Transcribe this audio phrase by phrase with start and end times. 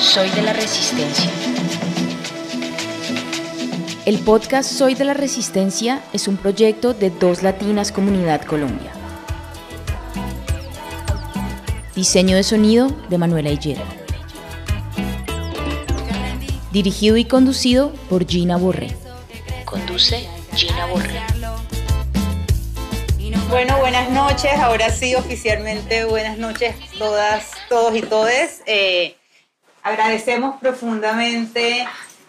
[0.00, 1.30] Soy de la Resistencia.
[4.06, 8.99] El podcast Soy de la Resistencia es un proyecto de Dos Latinas Comunidad Colombia.
[12.00, 13.84] Diseño de sonido de Manuela Higuera.
[16.72, 18.96] Dirigido y conducido por Gina Borré.
[19.66, 21.20] Conduce Gina Borré.
[23.50, 24.50] Bueno, buenas noches.
[24.60, 28.62] Ahora sí, oficialmente, buenas noches todas, todos y todes.
[28.64, 29.14] Eh,
[29.82, 31.86] agradecemos profundamente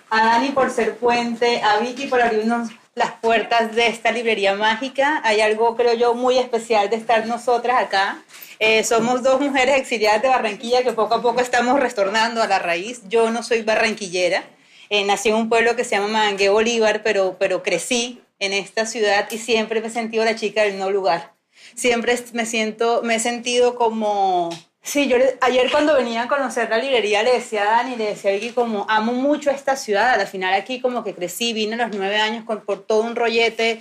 [0.10, 5.22] a Dani por ser puente, a Vicky por abrirnos las puertas de esta librería mágica.
[5.24, 8.24] Hay algo, creo yo, muy especial de estar nosotras acá.
[8.60, 12.60] Eh, somos dos mujeres exiliadas de Barranquilla que poco a poco estamos retornando a la
[12.60, 13.02] raíz.
[13.08, 14.44] Yo no soy barranquillera.
[14.90, 18.86] Eh, nací en un pueblo que se llama Mangue Bolívar, pero, pero crecí en esta
[18.86, 21.34] ciudad y siempre me he sentido la chica del no lugar.
[21.76, 24.50] Siempre me siento, me he sentido como
[24.84, 28.32] Sí, yo ayer cuando venía a conocer la librería le decía a Dani, le decía
[28.32, 31.96] a como amo mucho esta ciudad, al final aquí como que crecí, vine a los
[31.96, 33.80] nueve años con, por todo un rollete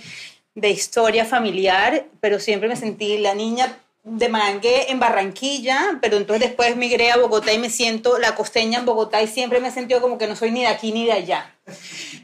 [0.53, 6.47] de historia familiar, pero siempre me sentí la niña de Mangue en Barranquilla, pero entonces
[6.47, 9.71] después migré a Bogotá y me siento la costeña en Bogotá y siempre me he
[9.71, 11.53] sentido como que no soy ni de aquí ni de allá.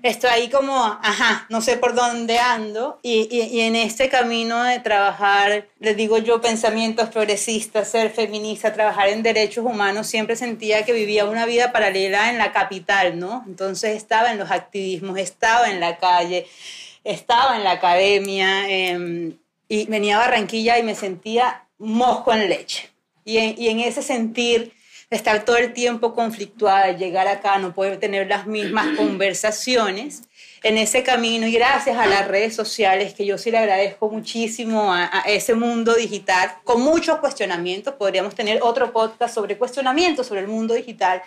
[0.02, 4.64] Estoy ahí como, ajá, no sé por dónde ando y, y, y en este camino
[4.64, 10.84] de trabajar, les digo yo, pensamientos progresistas, ser feminista, trabajar en derechos humanos, siempre sentía
[10.84, 13.44] que vivía una vida paralela en la capital, ¿no?
[13.46, 16.48] Entonces estaba en los activismos, estaba en la calle,
[17.04, 19.34] estaba en la academia eh,
[19.70, 22.90] y venía a Barranquilla y me sentía mosco en leche.
[23.24, 24.74] Y en, y en, ese sentir
[25.10, 30.24] de estar todo el tiempo conflictuada, llegar acá, no poder tener las mismas conversaciones,
[30.64, 34.92] en ese camino y gracias a las redes sociales, que yo sí le agradezco muchísimo
[34.92, 40.42] a, a ese mundo digital, con muchos cuestionamientos, podríamos tener otro podcast sobre cuestionamientos sobre
[40.42, 41.22] el mundo digital.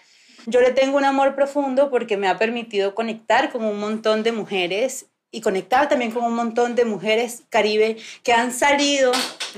[0.46, 4.32] Yo le tengo un amor profundo porque me ha permitido conectar con un montón de
[4.32, 9.12] mujeres y conectar también con un montón de mujeres caribe que han salido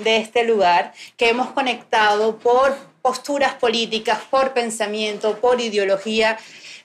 [0.04, 6.38] de este lugar, que hemos conectado por posturas políticas, por pensamiento, por ideología.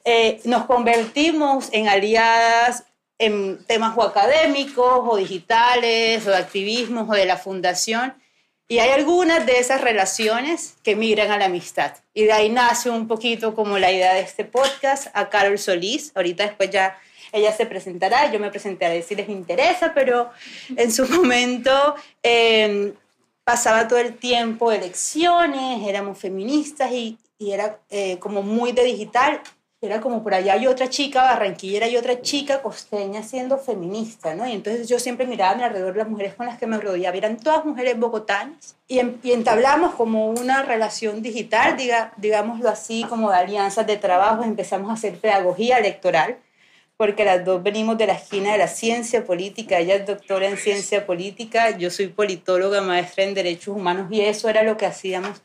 [0.06, 2.84] Eh, nos convertimos en aliadas
[3.20, 8.14] en temas o académicos o digitales o de activismo o de la fundación.
[8.70, 11.94] Y hay algunas de esas relaciones que migran a la amistad.
[12.14, 16.12] Y de ahí nace un poquito como la idea de este podcast a Carol Solís.
[16.16, 16.98] Ahorita después ya
[17.32, 20.30] ella se presentará, yo me presentaré si les interesa, pero
[20.76, 22.94] en su momento eh,
[23.44, 29.42] pasaba todo el tiempo elecciones, éramos feministas y, y era eh, como muy de digital.
[29.80, 34.48] Era como por allá hay otra chica barranquillera y otra chica costeña siendo feminista, ¿no?
[34.48, 37.16] Y entonces yo siempre miraba a mi alrededor las mujeres con las que me rodeaba,
[37.16, 43.30] eran todas mujeres bogotanas y, y entablamos como una relación digital, diga, digámoslo así, como
[43.30, 46.38] de alianzas de trabajo, empezamos a hacer pedagogía electoral
[46.98, 49.78] porque las dos venimos de la esquina de la ciencia política.
[49.78, 54.50] Ella es doctora en ciencia política, yo soy politóloga, maestra en derechos humanos y eso
[54.50, 55.42] era lo que hacíamos.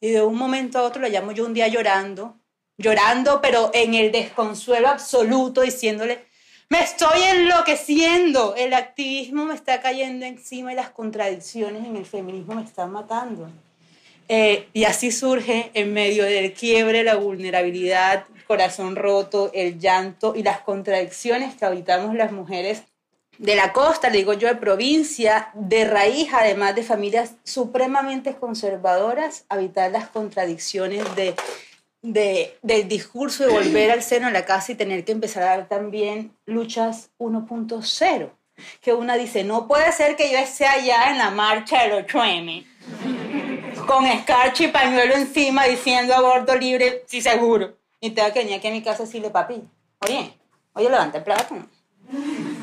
[0.00, 2.36] Y de un momento a otro la llamo yo un día llorando,
[2.78, 6.24] llorando, pero en el desconsuelo absoluto, diciéndole,
[6.68, 12.54] me estoy enloqueciendo, el activismo me está cayendo encima y las contradicciones en el feminismo
[12.54, 13.48] me están matando.
[14.28, 20.42] Eh, y así surge en medio del quiebre, la vulnerabilidad, corazón roto, el llanto y
[20.42, 22.84] las contradicciones que habitamos las mujeres
[23.38, 29.44] de la costa, le digo yo, de provincia, de raíz, además de familias supremamente conservadoras,
[29.48, 31.34] habitar las contradicciones de,
[32.02, 35.56] de, del discurso de volver al seno de la casa y tener que empezar a
[35.56, 38.30] dar también luchas 1.0.
[38.80, 42.64] Que una dice, no puede ser que yo esté allá en la marcha del 8M
[43.86, 47.76] con escarcha y pañuelo encima diciendo aborto libre, sí seguro.
[48.06, 49.64] Y tengo que venir aquí a mi casa y decirle, papi,
[49.98, 50.38] oye,
[50.74, 51.56] oye, levanta el plato.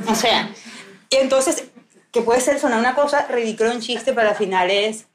[0.08, 0.50] O sea,
[1.10, 1.66] y entonces,
[2.12, 5.08] que puede ser sonar una cosa ridícula, un chiste, pero al final es...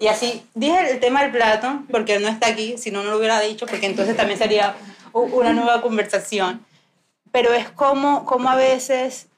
[0.00, 3.10] Y así, dije el tema del plato, porque él no está aquí, si no, no
[3.10, 4.74] lo hubiera dicho, porque entonces también sería
[5.12, 6.66] una nueva conversación.
[7.30, 9.28] Pero es como, como a veces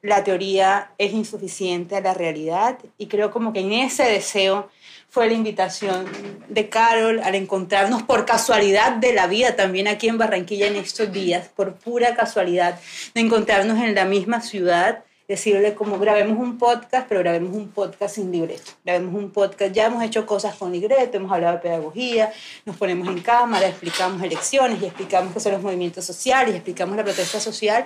[0.00, 4.70] la teoría es insuficiente a la realidad y creo como que en ese deseo
[5.12, 6.06] fue la invitación
[6.48, 11.12] de Carol al encontrarnos por casualidad de la vida también aquí en Barranquilla en estos
[11.12, 12.80] días, por pura casualidad
[13.12, 18.14] de encontrarnos en la misma ciudad decirle como grabemos un podcast, pero grabemos un podcast
[18.14, 18.72] sin libreto.
[18.86, 22.32] Grabemos un podcast, ya hemos hecho cosas con libreto, hemos hablado de pedagogía,
[22.64, 26.96] nos ponemos en cámara, explicamos elecciones y explicamos qué son los movimientos sociales, y explicamos
[26.96, 27.84] la protesta social.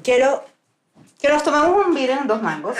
[0.00, 0.44] Quiero
[1.20, 2.76] que nos tomemos un video en dos mangos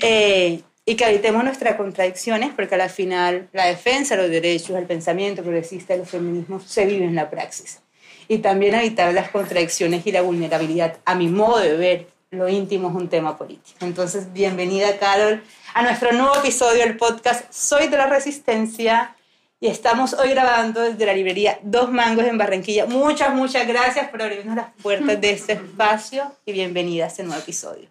[0.00, 4.86] eh, y que evitemos nuestras contradicciones, porque al final la defensa de los derechos, el
[4.86, 7.80] pensamiento progresista y los feminismos se vive en la praxis.
[8.26, 12.88] Y también evitar las contradicciones y la vulnerabilidad, a mi modo de ver, lo íntimo
[12.88, 13.76] es un tema político.
[13.82, 15.42] Entonces, bienvenida, Carol,
[15.74, 19.14] a nuestro nuevo episodio del podcast Soy de la Resistencia
[19.60, 22.86] y estamos hoy grabando desde la librería Dos Mangos en Barranquilla.
[22.86, 27.42] Muchas, muchas gracias por abrirnos las puertas de este espacio y bienvenida a este nuevo
[27.42, 27.90] episodio.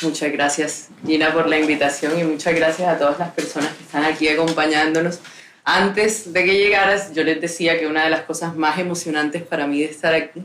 [0.00, 4.04] Muchas gracias, Gina, por la invitación y muchas gracias a todas las personas que están
[4.04, 5.20] aquí acompañándonos.
[5.64, 9.66] Antes de que llegaras, yo les decía que una de las cosas más emocionantes para
[9.66, 10.42] mí de estar aquí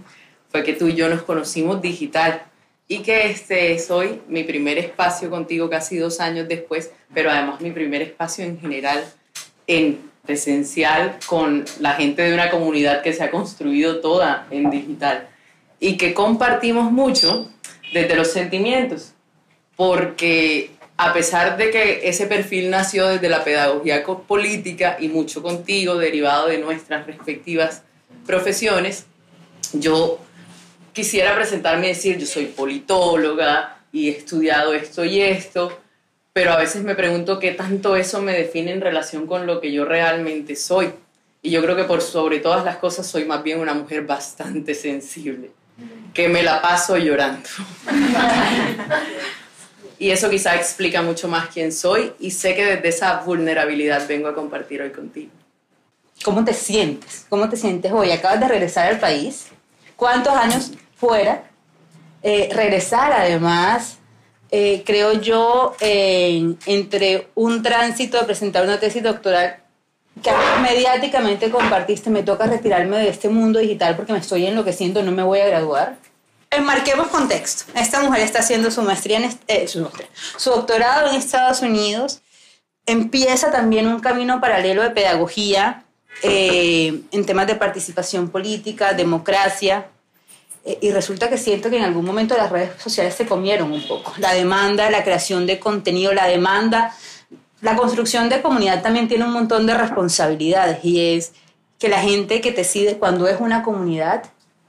[0.49, 2.43] fue que tú y yo nos conocimos digital
[2.87, 7.61] y que este es hoy mi primer espacio contigo casi dos años después, pero además
[7.61, 9.03] mi primer espacio en general
[9.65, 15.29] en presencial con la gente de una comunidad que se ha construido toda en digital
[15.79, 17.49] y que compartimos mucho
[17.93, 19.13] desde los sentimientos,
[19.77, 25.95] porque a pesar de que ese perfil nació desde la pedagogía política y mucho contigo,
[25.95, 27.83] derivado de nuestras respectivas
[28.25, 29.05] profesiones,
[29.73, 30.19] yo
[30.91, 35.79] quisiera presentarme y decir, yo soy politóloga y he estudiado esto y esto,
[36.33, 39.71] pero a veces me pregunto qué tanto eso me define en relación con lo que
[39.71, 40.89] yo realmente soy.
[41.43, 44.73] Y yo creo que por sobre todas las cosas soy más bien una mujer bastante
[44.73, 45.51] sensible,
[46.15, 47.47] que me la paso llorando.
[49.99, 54.27] y eso quizá explica mucho más quién soy y sé que desde esa vulnerabilidad vengo
[54.27, 55.31] a compartir hoy contigo.
[56.23, 57.25] ¿Cómo te sientes?
[57.29, 58.11] ¿Cómo te sientes hoy?
[58.11, 59.47] Acabas de regresar al país.
[59.95, 61.43] ¿Cuántos años fuera?
[62.23, 63.97] Eh, regresar además
[64.49, 69.57] eh, creo yo, entre un tránsito de presentar una tesis doctoral
[70.23, 75.11] que mediáticamente compartiste, me toca retirarme de este mundo digital porque me estoy enloqueciendo, no
[75.11, 75.97] me voy a graduar.
[76.49, 77.65] Enmarquemos contexto.
[77.75, 79.89] Esta mujer está haciendo su maestría, en, eh, su,
[80.49, 82.21] doctorado en Estados Unidos.
[82.85, 85.83] Empieza también un camino paralelo de pedagogía
[86.23, 89.87] eh, en temas de participación política, democracia,
[90.63, 93.85] eh, y resulta que siento que en algún momento las redes sociales se comieron un
[93.87, 94.13] poco.
[94.17, 96.95] La demanda, la creación de contenido, la demanda,
[97.61, 101.33] la construcción de comunidad también tiene un montón de responsabilidades y es
[101.79, 104.23] que la gente que te sigue cuando es una comunidad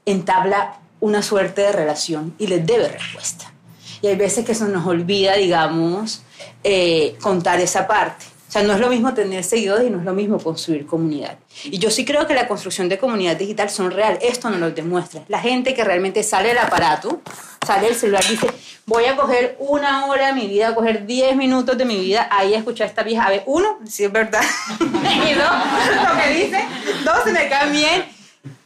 [0.05, 3.53] entabla una suerte de relación y les debe respuesta.
[4.01, 6.21] Y hay veces que eso nos olvida, digamos,
[6.63, 8.25] eh, contar esa parte.
[8.49, 11.37] O sea, no es lo mismo tener seguidores y no es lo mismo construir comunidad.
[11.65, 14.17] Y yo sí creo que la construcción de comunidad digital son real.
[14.23, 15.23] Esto nos lo demuestra.
[15.27, 17.21] La gente que realmente sale del aparato,
[17.63, 18.47] sale del celular, dice,
[18.87, 22.27] voy a coger una hora de mi vida, a coger 10 minutos de mi vida
[22.31, 23.27] ahí a escuchar a esta vieja.
[23.27, 24.41] A ver, uno, si es verdad.
[24.79, 26.65] y dos, lo que dice.
[27.05, 28.05] Dos, se me caen bien.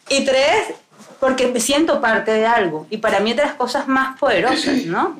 [0.07, 0.75] Y tres,
[1.24, 2.86] porque me siento parte de algo.
[2.90, 5.16] Y para mí es de las cosas más poderosas, ¿no?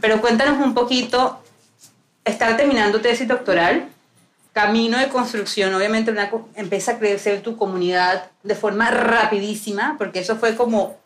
[0.00, 1.40] Pero cuéntanos un poquito
[2.24, 3.86] estar terminando tesis doctoral,
[4.52, 10.34] camino de construcción, obviamente una, empieza a crecer tu comunidad de forma rapidísima, porque eso
[10.38, 10.96] fue como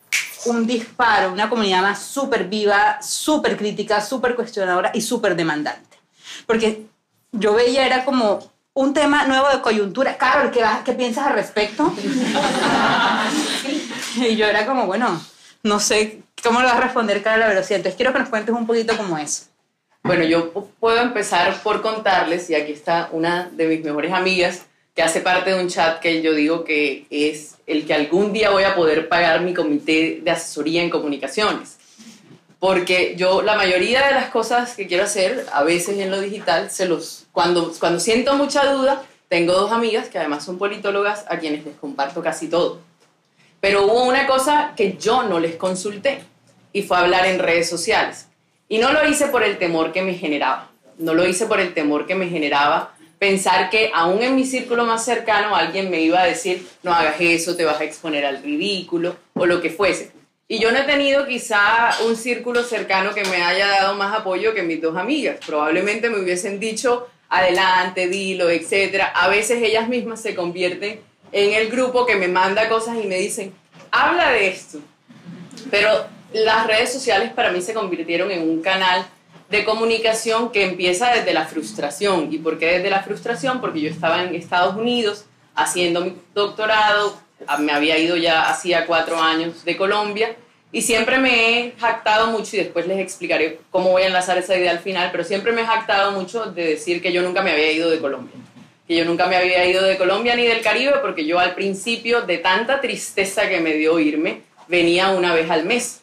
[0.47, 5.99] un disparo, una comunidad más súper viva, súper crítica, súper cuestionadora y súper demandante.
[6.47, 6.87] Porque
[7.33, 10.17] yo veía, era como un tema nuevo de coyuntura.
[10.17, 11.93] Carol, ¿qué, qué piensas al respecto?
[14.29, 15.21] y yo era como, bueno,
[15.63, 17.73] no sé cómo lo vas a responder, Carol, pero sí.
[17.73, 19.49] Entonces quiero que nos cuentes un poquito cómo es.
[20.03, 24.65] Bueno, yo puedo empezar por contarles, y aquí está una de mis mejores amigas,
[24.95, 28.49] que hace parte de un chat que yo digo que es el que algún día
[28.49, 31.77] voy a poder pagar mi comité de asesoría en comunicaciones.
[32.59, 36.69] Porque yo la mayoría de las cosas que quiero hacer, a veces en lo digital,
[36.69, 41.37] se los, cuando, cuando siento mucha duda, tengo dos amigas que además son politólogas a
[41.37, 42.79] quienes les comparto casi todo.
[43.61, 46.23] Pero hubo una cosa que yo no les consulté
[46.73, 48.27] y fue hablar en redes sociales.
[48.67, 51.73] Y no lo hice por el temor que me generaba, no lo hice por el
[51.73, 56.19] temor que me generaba pensar que aún en mi círculo más cercano alguien me iba
[56.19, 60.11] a decir, no hagas eso, te vas a exponer al ridículo o lo que fuese.
[60.47, 64.55] Y yo no he tenido quizá un círculo cercano que me haya dado más apoyo
[64.55, 65.37] que mis dos amigas.
[65.45, 69.03] Probablemente me hubiesen dicho, adelante, dilo, etc.
[69.13, 70.99] A veces ellas mismas se convierten
[71.31, 73.53] en el grupo que me manda cosas y me dicen,
[73.91, 74.79] habla de esto.
[75.69, 79.05] Pero las redes sociales para mí se convirtieron en un canal
[79.49, 82.29] de comunicación que empieza desde la frustración.
[82.31, 83.59] ¿Y por qué desde la frustración?
[83.59, 87.17] Porque yo estaba en Estados Unidos haciendo mi doctorado,
[87.59, 90.35] me había ido ya hacía cuatro años de Colombia
[90.71, 94.55] Y siempre me he jactado mucho, y después les explicaré cómo voy a enlazar esa
[94.55, 97.51] idea al final, pero siempre me he jactado mucho de decir que yo nunca me
[97.51, 98.33] había ido de Colombia.
[98.91, 102.23] Que yo nunca me había ido de Colombia ni del Caribe, porque yo al principio,
[102.23, 106.01] de tanta tristeza que me dio irme, venía una vez al mes.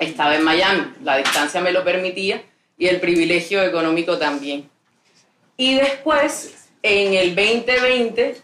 [0.00, 2.42] Estaba en Miami, la distancia me lo permitía
[2.76, 4.68] y el privilegio económico también.
[5.56, 8.38] Y después, en el 2020,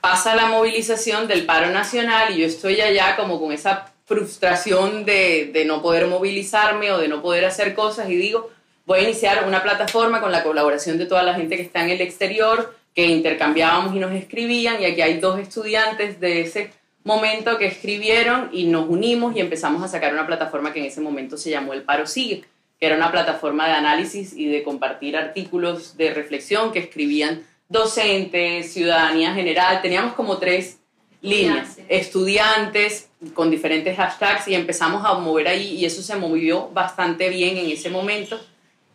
[0.00, 5.50] pasa la movilización del paro nacional y yo estoy allá como con esa frustración de,
[5.52, 8.50] de, no poder movilizarme o de no poder hacer cosas y digo,
[8.86, 11.90] voy a iniciar una plataforma con la colaboración de toda la gente que está en
[11.90, 16.70] el exterior, que intercambiábamos y nos escribían y aquí hay dos estudiantes de ese
[17.02, 21.00] momento que escribieron y nos unimos y empezamos a sacar una plataforma que en ese
[21.00, 22.44] momento se llamó El Paro Sigue,
[22.78, 28.72] que era una plataforma de análisis y de compartir artículos de reflexión que escribían docentes,
[28.72, 30.78] ciudadanía general, teníamos como tres
[31.20, 33.08] líneas, estudiantes.
[33.32, 37.70] con diferentes hashtags y empezamos a mover ahí y eso se movió bastante bien en
[37.70, 38.38] ese momento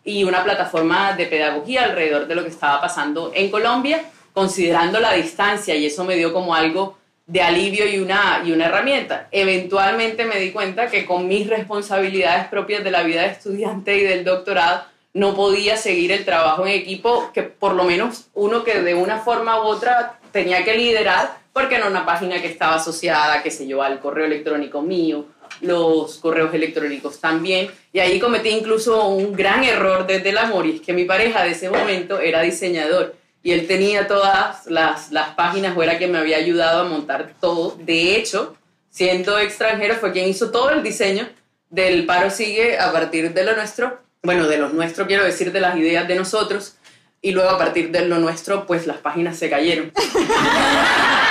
[0.04, 4.04] y una plataforma de pedagogía alrededor de lo que estaba pasando en Colombia,
[4.34, 8.66] considerando la distancia y eso me dio como algo de alivio y una, y una
[8.66, 9.28] herramienta.
[9.32, 14.04] Eventualmente me di cuenta que con mis responsabilidades propias de la vida de estudiante y
[14.04, 18.82] del doctorado, no podía seguir el trabajo en equipo, que por lo menos uno que
[18.82, 23.42] de una forma u otra tenía que liderar, porque era una página que estaba asociada,
[23.42, 25.26] qué sé yo, al correo electrónico mío,
[25.62, 27.70] los correos electrónicos también.
[27.94, 31.44] Y ahí cometí incluso un gran error desde el amor, y es que mi pareja
[31.44, 36.12] de ese momento era diseñador y él tenía todas las, las páginas o era quien
[36.12, 37.78] me había ayudado a montar todo.
[37.80, 38.56] De hecho,
[38.90, 41.28] siendo extranjero, fue quien hizo todo el diseño
[41.70, 45.62] del paro sigue a partir de lo nuestro, bueno, de lo nuestro quiero decir de
[45.62, 46.76] las ideas de nosotros,
[47.22, 49.92] y luego a partir de lo nuestro, pues las páginas se cayeron.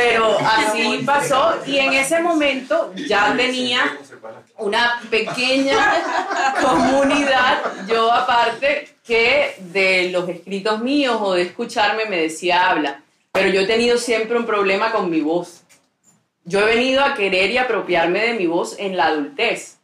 [0.00, 3.98] Pero así pasó y en ese momento ya tenía
[4.58, 5.76] una pequeña
[6.62, 13.02] comunidad, yo aparte, que de los escritos míos o de escucharme me decía habla,
[13.32, 15.62] pero yo he tenido siempre un problema con mi voz.
[16.44, 19.78] Yo he venido a querer y apropiarme de mi voz en la adultez.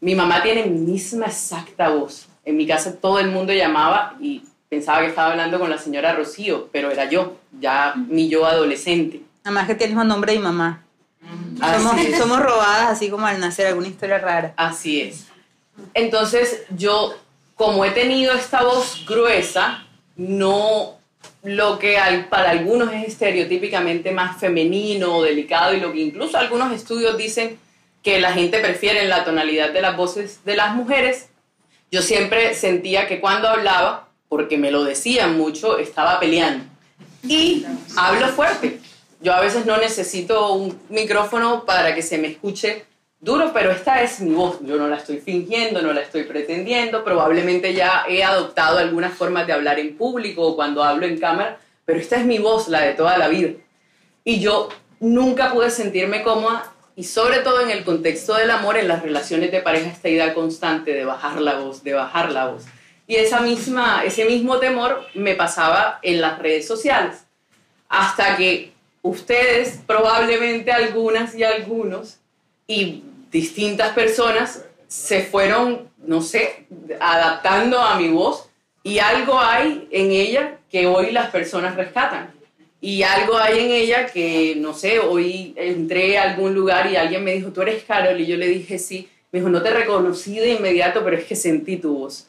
[0.00, 2.28] Mi mamá tiene mi misma exacta voz.
[2.44, 6.14] En mi casa todo el mundo llamaba y pensaba que estaba hablando con la señora
[6.14, 9.29] Rocío, pero era yo, ya mi yo adolescente.
[9.50, 10.84] Además que tiene el mismo nombre de mi mamá.
[11.58, 14.54] Somos, somos robadas así como al nacer, alguna historia rara.
[14.56, 15.26] Así es.
[15.92, 17.16] Entonces yo
[17.56, 20.98] como he tenido esta voz gruesa, no
[21.42, 21.98] lo que
[22.30, 27.58] para algunos es estereotípicamente más femenino o delicado y lo que incluso algunos estudios dicen
[28.04, 31.28] que la gente prefiere la tonalidad de las voces de las mujeres,
[31.90, 36.64] yo siempre sentía que cuando hablaba, porque me lo decían mucho, estaba peleando.
[37.24, 37.66] Y
[37.96, 38.80] hablo fuerte.
[39.20, 42.86] Yo a veces no necesito un micrófono para que se me escuche
[43.20, 44.58] duro, pero esta es mi voz.
[44.62, 47.04] Yo no la estoy fingiendo, no la estoy pretendiendo.
[47.04, 51.58] Probablemente ya he adoptado algunas formas de hablar en público o cuando hablo en cámara,
[51.84, 53.50] pero esta es mi voz, la de toda la vida.
[54.24, 58.88] Y yo nunca pude sentirme cómoda y sobre todo en el contexto del amor, en
[58.88, 62.64] las relaciones de pareja, esta idea constante de bajar la voz, de bajar la voz.
[63.06, 67.24] Y esa misma, ese mismo temor me pasaba en las redes sociales.
[67.88, 68.69] Hasta que
[69.02, 72.18] ustedes, probablemente algunas y algunos,
[72.66, 76.66] y distintas personas se fueron, no sé,
[77.00, 78.48] adaptando a mi voz
[78.82, 82.32] y algo hay en ella que hoy las personas rescatan.
[82.80, 87.22] Y algo hay en ella que, no sé, hoy entré a algún lugar y alguien
[87.22, 89.08] me dijo, tú eres Carol, y yo le dije sí.
[89.30, 92.26] Me dijo, no te reconocí de inmediato, pero es que sentí tu voz.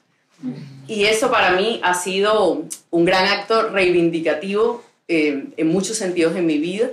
[0.88, 4.84] Y eso para mí ha sido un gran acto reivindicativo
[5.14, 6.90] eh, en muchos sentidos en mi vida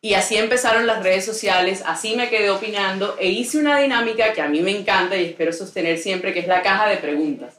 [0.00, 4.40] y así empezaron las redes sociales, así me quedé opinando e hice una dinámica que
[4.40, 7.54] a mí me encanta y espero sostener siempre, que es la caja de preguntas.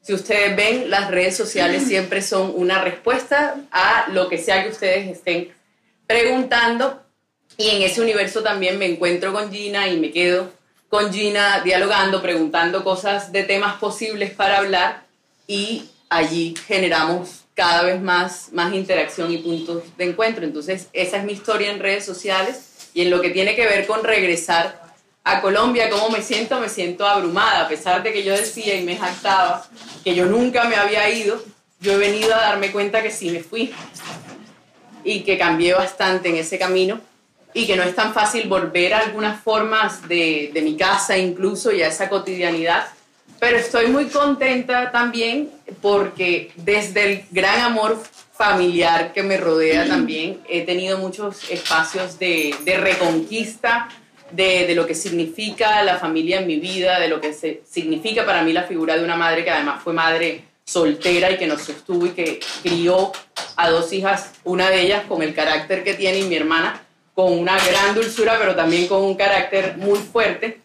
[0.00, 4.70] Si ustedes ven, las redes sociales siempre son una respuesta a lo que sea que
[4.70, 5.52] ustedes estén
[6.06, 7.02] preguntando.
[7.58, 10.50] Y en ese universo también me encuentro con Gina y me quedo
[10.88, 15.02] con Gina dialogando, preguntando cosas de temas posibles para hablar
[15.46, 20.46] y allí generamos cada vez más, más interacción y puntos de encuentro.
[20.46, 23.86] Entonces, esa es mi historia en redes sociales y en lo que tiene que ver
[23.86, 24.80] con regresar
[25.24, 26.58] a Colombia, ¿cómo me siento?
[26.58, 29.68] Me siento abrumada, a pesar de que yo decía y me jactaba
[30.02, 31.44] que yo nunca me había ido,
[31.80, 33.74] yo he venido a darme cuenta que sí me fui
[35.04, 36.98] y que cambié bastante en ese camino
[37.52, 41.72] y que no es tan fácil volver a algunas formas de, de mi casa incluso
[41.72, 42.86] y a esa cotidianidad
[43.40, 48.00] pero estoy muy contenta también porque desde el gran amor
[48.40, 50.40] familiar que me rodea también.
[50.48, 53.88] He tenido muchos espacios de, de reconquista
[54.30, 58.42] de, de, lo que significa la familia en mi vida, de lo que significa para
[58.42, 62.06] mí la figura de una madre que además fue madre soltera y que nos sostuvo
[62.06, 63.12] y que crió
[63.56, 66.80] a dos hijas, una de ellas con el carácter que tiene y mi hermana
[67.14, 70.60] con una gran dulzura, pero también con un carácter muy fuerte.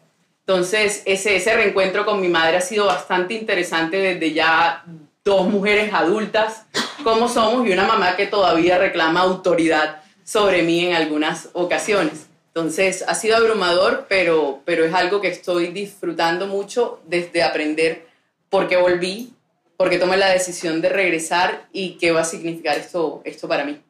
[0.47, 4.83] Entonces, ese, ese reencuentro con mi madre ha sido bastante interesante desde ya
[5.23, 6.65] dos mujeres adultas
[7.03, 12.27] como somos y una mamá que todavía reclama autoridad sobre mí en algunas ocasiones.
[12.47, 18.07] Entonces, ha sido abrumador, pero, pero es algo que estoy disfrutando mucho desde aprender
[18.49, 19.33] por qué volví,
[19.77, 23.65] por qué tomé la decisión de regresar y qué va a significar esto, esto para
[23.65, 23.81] mí.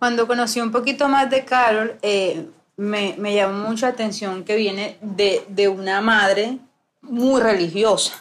[0.00, 2.44] Cuando conocí un poquito más de Carol, eh,
[2.80, 6.56] me, me, llamó mucha atención que viene de, de una madre
[7.02, 8.14] muy religiosa.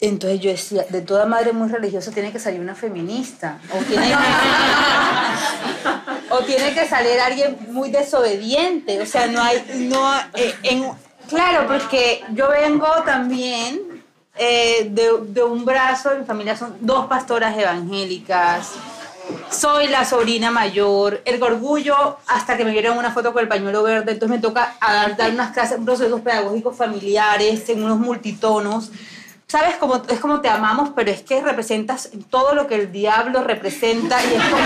[0.00, 3.60] Entonces yo decía, de toda madre muy religiosa tiene que salir una feminista.
[3.72, 4.14] O tiene que,
[6.34, 9.00] o tiene que salir alguien muy desobediente.
[9.00, 9.64] O sea, no hay...
[9.88, 10.90] No, eh, en,
[11.28, 14.02] claro, porque yo vengo también
[14.36, 18.72] eh, de, de, un brazo, mi familia son dos pastoras evangélicas.
[19.50, 23.82] Soy la sobrina mayor, el orgullo hasta que me vieron una foto con el pañuelo
[23.82, 28.90] verde, entonces me toca dar, unas clases, procesos pedagógicos familiares en unos multitonos
[29.52, 33.44] sabes cómo es como te amamos, pero es que representas todo lo que el diablo
[33.44, 34.62] representa y es como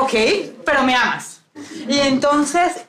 [0.04, 0.12] ok,
[0.64, 1.42] pero me amas.
[1.86, 2.86] Y entonces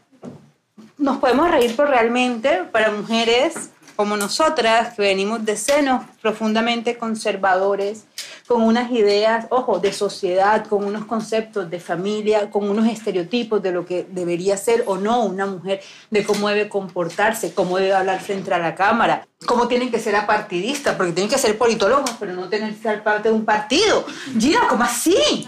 [0.97, 8.05] nos podemos reír, pero realmente para mujeres como nosotras, que venimos de senos profundamente conservadores,
[8.47, 13.71] con unas ideas, ojo, de sociedad, con unos conceptos de familia, con unos estereotipos de
[13.71, 18.19] lo que debería ser o no una mujer, de cómo debe comportarse, cómo debe hablar
[18.19, 22.33] frente a la cámara, cómo tienen que ser apartidistas, porque tienen que ser politólogos, pero
[22.33, 24.05] no tienen que ser parte de un partido.
[24.37, 25.47] Gina, ¿cómo así?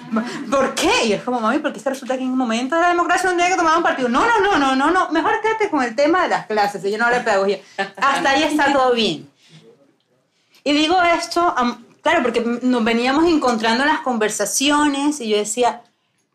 [0.49, 1.05] ¿Por qué?
[1.05, 3.51] Y es como, mami, porque resulta que en un momento de la democracia no tiene
[3.51, 4.07] que tomar un partido.
[4.07, 5.09] No, no, no, no, no, no.
[5.11, 7.59] Mejor quédate con el tema de las clases, ella no habla de pedagogía.
[7.77, 9.29] Hasta ahí está todo bien.
[10.63, 11.53] Y digo esto
[12.05, 15.81] Claro, porque nos veníamos encontrando en las conversaciones y yo decía,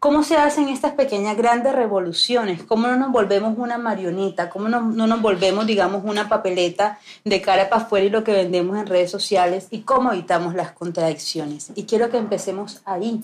[0.00, 2.64] ¿cómo se hacen estas pequeñas grandes revoluciones?
[2.64, 4.50] ¿Cómo no nos volvemos una marioneta?
[4.50, 8.32] ¿Cómo no, no nos volvemos, digamos, una papeleta de cara para afuera y lo que
[8.32, 9.68] vendemos en redes sociales?
[9.70, 11.70] ¿Y cómo evitamos las contradicciones?
[11.76, 13.20] Y quiero que empecemos ahí.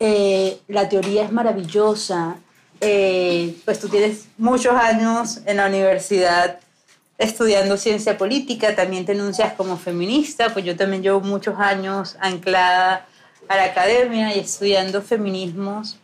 [0.00, 2.34] Eh, la teoría es maravillosa.
[2.80, 6.58] Eh, pues tú tienes muchos años en la universidad
[7.18, 13.06] estudiando ciencia política, también te enuncias como feminista, pues yo también llevo muchos años anclada
[13.48, 15.96] a la academia y estudiando feminismos,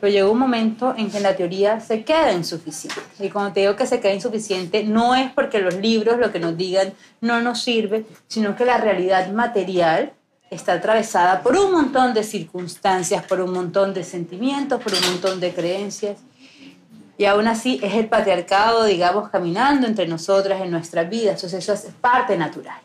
[0.00, 3.00] pero llegó un momento en que la teoría se queda insuficiente.
[3.18, 6.40] Y cuando te digo que se queda insuficiente, no es porque los libros lo que
[6.40, 10.12] nos digan no nos sirve, sino que la realidad material
[10.50, 15.38] está atravesada por un montón de circunstancias, por un montón de sentimientos, por un montón
[15.38, 16.16] de creencias
[17.20, 21.34] y aún así es el patriarcado, digamos, caminando entre nosotras en nuestras vidas.
[21.34, 22.80] Entonces eso es parte natural.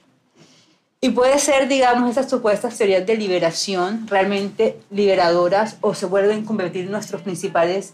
[1.00, 6.46] Y puede ser, digamos, esas supuestas teorías de liberación realmente liberadoras o se vuelven a
[6.46, 7.94] convertir en nuestros principales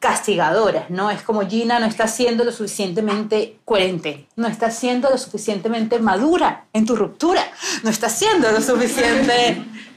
[0.00, 1.12] castigadoras, ¿no?
[1.12, 6.64] Es como Gina no está siendo lo suficientemente coherente, no está siendo lo suficientemente madura
[6.72, 7.44] en tu ruptura,
[7.84, 9.64] no está siendo lo suficiente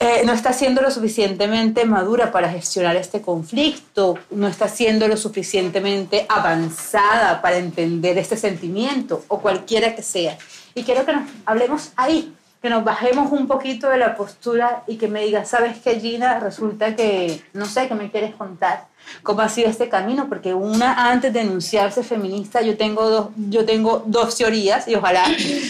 [0.00, 5.16] eh, no está siendo lo suficientemente madura para gestionar este conflicto, no está siendo lo
[5.16, 10.36] suficientemente avanzada para entender este sentimiento o cualquiera que sea.
[10.74, 14.96] Y quiero que nos hablemos ahí, que nos bajemos un poquito de la postura y
[14.96, 16.40] que me digas, ¿sabes qué, Gina?
[16.40, 18.88] Resulta que, no sé, ¿qué me quieres contar?
[19.22, 20.28] ¿Cómo ha sido este camino?
[20.28, 25.24] Porque una, antes de enunciarse feminista, yo tengo dos, yo tengo dos teorías y ojalá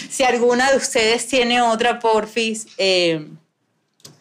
[0.09, 2.67] si alguna de ustedes tiene otra, porfis.
[2.77, 3.29] Eh,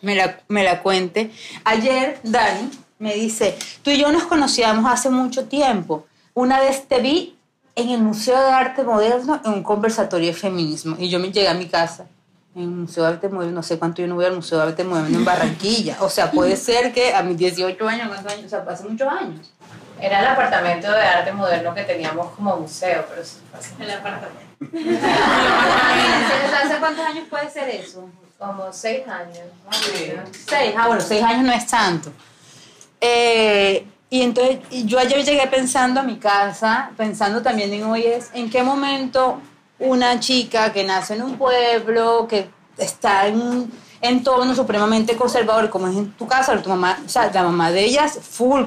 [0.04, 1.30] me la, me la cuente.
[1.64, 6.06] Ayer Dani me dice, tú y yo nos conocíamos hace mucho tiempo.
[6.34, 7.36] Una vez te vi
[7.76, 11.48] en el Museo de Arte Moderno en un conversatorio de feminismo y yo me llegué
[11.48, 12.06] a mi casa
[12.54, 14.64] en el Museo de Arte Moderno, no sé cuánto yo no voy al Museo de
[14.64, 15.96] Arte Moderno en Barranquilla.
[16.00, 18.46] O sea, puede ser que a mis 18 años, ¿cuántos años?
[18.46, 19.52] O sea, hace muchos años.
[20.00, 24.40] Era el apartamento de arte moderno que teníamos como museo, pero eso fue El apartamento.
[26.64, 28.08] ¿Hace cuántos años puede ser eso?
[28.44, 29.46] Como seis años.
[30.46, 32.12] Seis, ah, bueno, seis años no es tanto.
[33.00, 38.30] Eh, y entonces yo ayer llegué pensando a mi casa, pensando también en hoy es,
[38.34, 39.40] ¿en qué momento
[39.78, 45.88] una chica que nace en un pueblo, que está en un entorno supremamente conservador, como
[45.88, 48.64] es en tu casa, tu mamá, o sea, la mamá de ella es full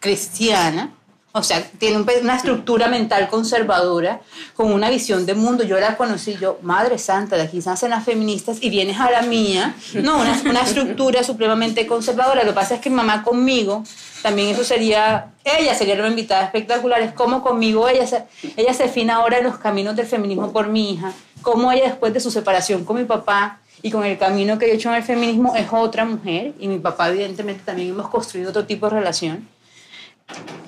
[0.00, 0.92] cristiana,
[1.36, 4.20] O sea, tiene una estructura mental conservadora,
[4.54, 5.64] con una visión de mundo.
[5.64, 9.22] Yo la conocí, yo, Madre Santa, de aquí nacen las feministas y vienes a la
[9.22, 9.74] mía.
[9.94, 12.44] No, una, una estructura supremamente conservadora.
[12.44, 13.82] Lo que pasa es que mamá conmigo,
[14.22, 18.22] también eso sería, ella sería una invitada espectacular, es como conmigo ella se,
[18.56, 22.14] ella se fina ahora en los caminos del feminismo por mi hija, como ella después
[22.14, 24.94] de su separación con mi papá y con el camino que yo he hecho en
[24.94, 28.94] el feminismo es otra mujer y mi papá evidentemente también hemos construido otro tipo de
[28.94, 29.48] relación.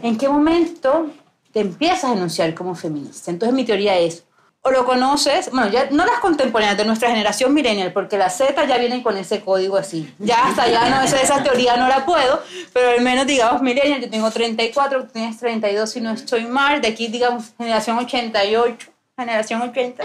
[0.02, 1.10] ¿En qué momento
[1.52, 3.30] te empiezas a enunciar como feminista?
[3.30, 4.24] Entonces mi teoría es,
[4.62, 8.66] o lo conoces, bueno, ya no las contemporáneas de nuestra generación millennial, porque las Z
[8.66, 10.12] ya vienen con ese código así.
[10.18, 12.42] Ya hasta ya no, esa, esa teoría no la puedo,
[12.72, 16.80] pero al menos digamos millennial, yo tengo 34, tú tienes 32 si no estoy mal,
[16.80, 20.04] de aquí digamos generación 88, generación 80.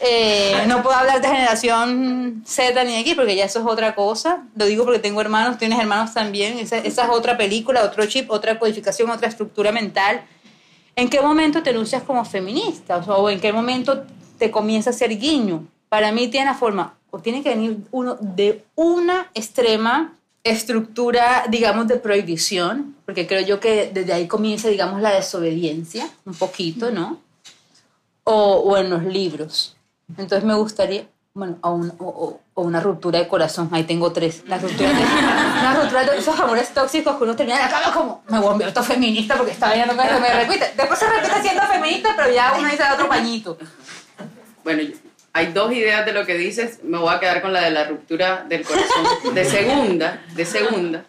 [0.00, 4.44] Eh, no puedo hablar de generación Z ni X porque ya eso es otra cosa.
[4.54, 6.56] Lo digo porque tengo hermanos, tienes hermanos también.
[6.58, 10.22] Esa, esa es otra película, otro chip, otra codificación, otra estructura mental.
[10.94, 12.98] ¿En qué momento te anuncias como feminista?
[12.98, 14.04] O, sea, o en qué momento
[14.38, 15.66] te comienza a ser guiño?
[15.88, 21.88] Para mí tiene la forma, o tiene que venir uno de una extrema estructura, digamos,
[21.88, 27.18] de prohibición, porque creo yo que desde ahí comienza, digamos, la desobediencia, un poquito, ¿no?
[28.30, 29.76] O, o en los libros.
[30.16, 34.42] Entonces me gustaría, bueno, o, un- o- o- una ruptura de corazón, ahí tengo tres.
[34.46, 37.94] La ruptura de, una ruptura de esos amores tóxicos que uno termina en la cama
[37.94, 40.72] como, me convierto feminista porque estaba viendo que me repite.
[40.76, 43.56] Después se repite siendo feminista, pero ya uno dice otro pañito.
[44.64, 44.82] Bueno,
[45.32, 46.80] hay dos ideas de lo que dices.
[46.82, 51.04] Me voy a quedar con la de la ruptura del corazón de segunda, de segunda.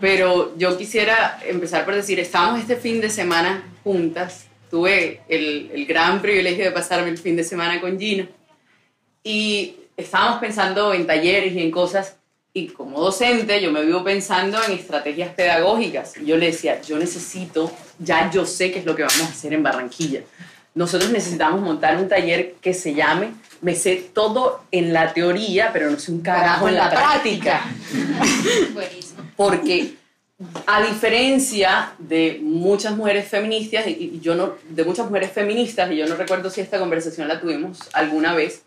[0.00, 4.43] Pero yo quisiera empezar por decir, estábamos este fin de semana juntas.
[4.74, 8.26] Tuve el, el gran privilegio de pasarme el fin de semana con Gina.
[9.22, 12.16] Y estábamos pensando en talleres y en cosas.
[12.52, 16.16] Y como docente, yo me vivo pensando en estrategias pedagógicas.
[16.16, 19.28] Y yo le decía, yo necesito, ya yo sé qué es lo que vamos a
[19.28, 20.22] hacer en Barranquilla.
[20.74, 25.88] Nosotros necesitamos montar un taller que se llame Me sé todo en la teoría, pero
[25.88, 27.62] no sé un carajo en la práctica.
[28.72, 29.22] Buenísimo.
[29.36, 29.94] Porque
[30.66, 36.06] a diferencia de muchas mujeres feministas, y yo no, de muchas mujeres feministas, y yo
[36.06, 38.62] no recuerdo si esta conversación la tuvimos alguna vez,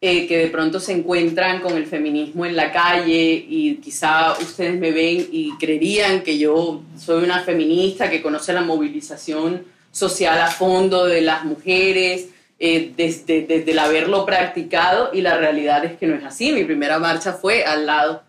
[0.00, 4.78] eh, que de pronto se encuentran con el feminismo en la calle y quizá ustedes
[4.78, 10.48] me ven y creerían que yo soy una feminista que conoce la movilización social a
[10.48, 16.06] fondo de las mujeres, eh, desde, desde el haberlo practicado y la realidad es que
[16.06, 16.52] no es así.
[16.52, 18.22] Mi primera marcha fue al lado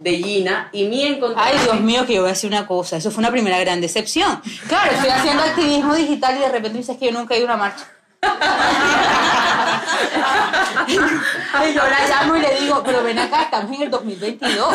[0.00, 1.52] de Gina y mi encontrarme...
[1.52, 2.96] Ay, Dios mío, que yo voy a decir una cosa.
[2.96, 4.42] Eso fue una primera gran decepción.
[4.66, 7.48] Claro, estoy haciendo activismo digital y de repente me dices que yo nunca he ido
[7.48, 7.86] a una marcha.
[10.90, 14.74] Y yo la llamo y le digo, pero ven acá, estamos en el 2022.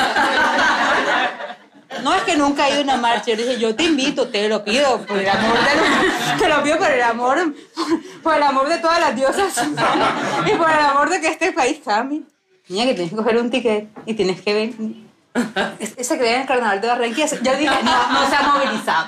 [2.04, 3.32] No es que nunca he ido a una marcha.
[3.32, 6.64] Yo le dije, yo te invito, te lo pido, por el amor de te lo
[6.64, 7.54] pido por el amor,
[8.22, 9.62] por el amor de todas las diosas
[10.46, 12.22] y por el amor de que este país cambie.
[12.68, 15.05] Niña, que tienes que coger un ticket y tienes que ver.
[15.80, 18.42] Es- Esa que ve en el carnaval de Barranquilla, yo dije, no, no se ha
[18.44, 19.08] movilizado.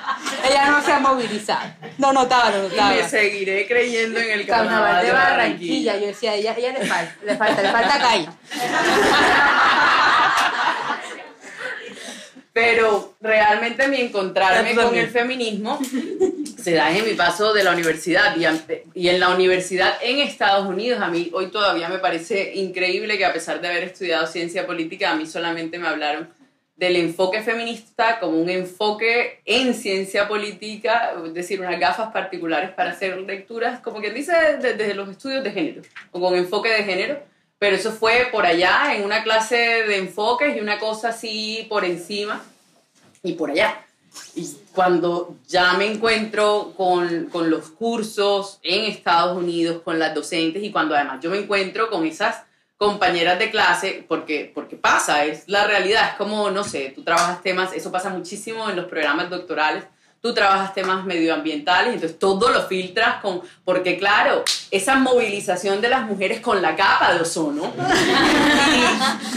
[0.49, 1.61] Ella no se ha movilizado.
[1.97, 2.89] No notaba, Y notaba.
[2.91, 5.93] me seguiré creyendo en el Carnaval de Barranquilla.
[5.93, 5.97] Barranquilla.
[5.97, 8.29] Yo decía, ella, ella le falta, le falta, le falta calle.
[12.59, 15.79] Pero realmente mi encontrarme con el feminismo
[16.59, 20.17] se da en mi paso de la universidad y, ante- y en la universidad en
[20.19, 20.99] Estados Unidos.
[20.99, 25.11] A mí hoy todavía me parece increíble que a pesar de haber estudiado ciencia política,
[25.11, 26.29] a mí solamente me hablaron
[26.75, 32.89] del enfoque feminista como un enfoque en ciencia política, es decir, unas gafas particulares para
[32.89, 36.83] hacer lecturas, como quien dice, de- desde los estudios de género, o con enfoque de
[36.83, 37.19] género,
[37.59, 41.85] pero eso fue por allá, en una clase de enfoques y una cosa así por
[41.85, 42.43] encima
[43.23, 43.83] y por allá.
[44.35, 50.63] Y cuando ya me encuentro con, con los cursos en Estados Unidos, con las docentes,
[50.63, 52.43] y cuando además yo me encuentro con esas
[52.77, 57.41] compañeras de clase, porque, porque pasa, es la realidad, es como, no sé, tú trabajas
[57.41, 59.83] temas, eso pasa muchísimo en los programas doctorales,
[60.21, 66.05] tú trabajas temas medioambientales, entonces todo lo filtras con, porque claro, esa movilización de las
[66.05, 67.71] mujeres con la capa de ozono,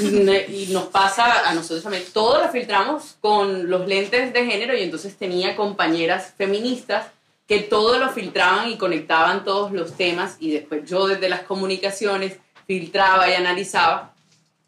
[0.00, 4.76] y, y nos pasa a nosotros también, todo lo filtramos con los lentes de género
[4.76, 7.06] y entonces tenía compañeras feministas
[7.46, 12.36] que todo lo filtraban y conectaban todos los temas y después yo desde las comunicaciones
[12.66, 14.14] filtraba y analizaba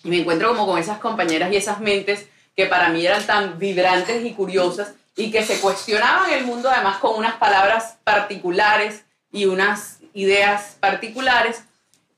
[0.02, 3.58] y me encuentro como con esas compañeras y esas mentes que para mí eran tan
[3.58, 9.46] vibrantes y curiosas y que se cuestionaban el mundo además con unas palabras particulares y
[9.46, 11.64] unas ideas particulares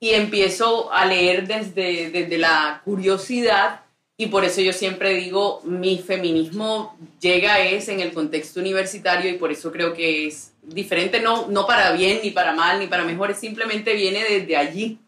[0.00, 3.80] y empiezo a leer desde, desde la curiosidad
[4.16, 9.38] y por eso yo siempre digo, mi feminismo llega es en el contexto universitario y
[9.38, 13.04] por eso creo que es diferente, no, no para bien, ni para mal, ni para
[13.04, 14.98] mejor, simplemente viene desde allí.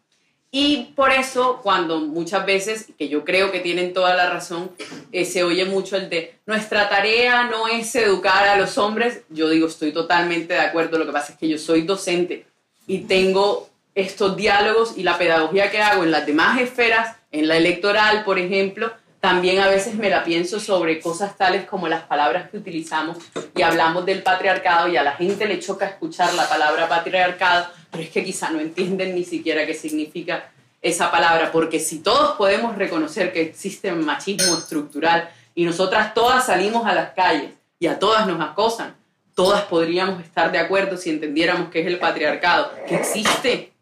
[0.59, 4.71] Y por eso cuando muchas veces, que yo creo que tienen toda la razón,
[5.13, 9.51] eh, se oye mucho el de nuestra tarea no es educar a los hombres, yo
[9.51, 12.47] digo, estoy totalmente de acuerdo, lo que pasa es que yo soy docente
[12.87, 17.59] y tengo estos diálogos y la pedagogía que hago en las demás esferas, en la
[17.59, 18.91] electoral, por ejemplo,
[19.21, 23.19] también a veces me la pienso sobre cosas tales como las palabras que utilizamos
[23.57, 28.05] y hablamos del patriarcado y a la gente le choca escuchar la palabra patriarcado, pero
[28.05, 30.51] es que quizá no entienden ni siquiera qué significa
[30.83, 36.87] esa palabra, porque si todos podemos reconocer que existe machismo estructural y nosotras todas salimos
[36.87, 38.95] a las calles y a todas nos acosan,
[39.35, 43.73] todas podríamos estar de acuerdo si entendiéramos que es el patriarcado, que existe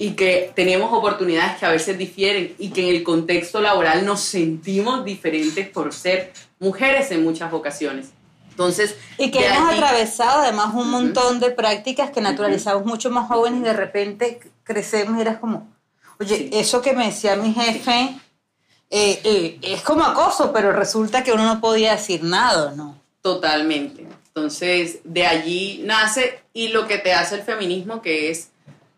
[0.00, 4.20] y que tenemos oportunidades que a veces difieren y que en el contexto laboral nos
[4.20, 8.08] sentimos diferentes por ser mujeres en muchas ocasiones.
[8.48, 13.60] Entonces, y que hemos atravesado además un montón de prácticas que naturalizamos mucho más jóvenes
[13.60, 15.68] y de repente crecemos y eras como,
[16.18, 18.18] oye, eso que me decía mi jefe
[18.88, 22.98] eh, eh, es como acoso, pero resulta que uno no podía decir nada, ¿no?
[23.20, 24.06] Totalmente.
[24.28, 28.49] Entonces, de allí nace y lo que te hace el feminismo, que es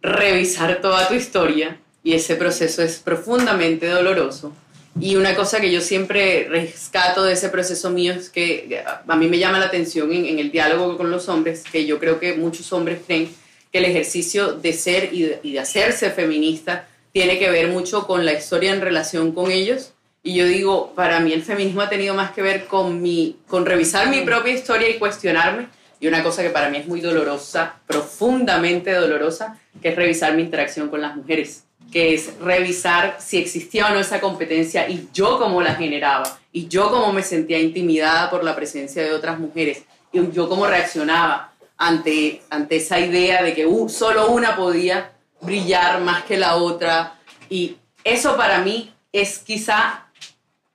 [0.02, 4.52] revisar toda tu historia y ese proceso es profundamente doloroso.
[5.00, 9.26] Y una cosa que yo siempre rescato de ese proceso mío es que a mí
[9.26, 12.72] me llama la atención en, el diálogo con los hombres, que yo creo que muchos
[12.72, 13.30] hombres creen
[13.70, 18.34] que el ejercicio de ser y de, hacerse feminista tiene que ver mucho con la
[18.34, 19.92] historia en relación con ellos.
[20.22, 23.64] Y yo digo, para mí el feminismo ha tenido más que ver con, mi, con
[23.64, 25.68] revisar mi propia historia y cuestionarme.
[26.02, 30.42] Y una cosa que para mí es muy dolorosa, profundamente dolorosa, que es revisar mi
[30.42, 31.62] interacción con las mujeres,
[31.92, 36.66] que es revisar si existía o no esa competencia y yo cómo la generaba, y
[36.66, 41.52] yo cómo me sentía intimidada por la presencia de otras mujeres, y yo cómo reaccionaba
[41.76, 47.14] ante, ante esa idea de que uh, solo una podía brillar más que la otra.
[47.48, 50.08] Y eso para mí es quizá,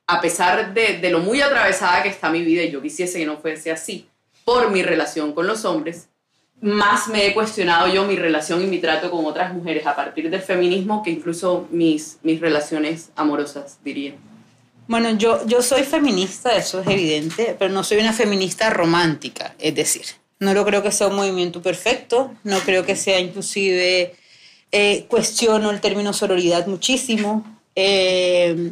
[0.07, 3.25] a pesar de, de lo muy atravesada que está mi vida, y yo quisiese que
[3.25, 4.07] no fuese así,
[4.47, 6.07] por mi relación con los hombres,
[6.61, 10.29] más me he cuestionado yo mi relación y mi trato con otras mujeres a partir
[10.29, 14.13] del feminismo que incluso mis, mis relaciones amorosas, diría.
[14.87, 19.75] Bueno, yo, yo soy feminista, eso es evidente, pero no soy una feminista romántica, es
[19.75, 20.05] decir,
[20.39, 24.15] no lo creo que sea un movimiento perfecto, no creo que sea inclusive,
[24.71, 28.71] eh, cuestiono el término sororidad muchísimo, eh,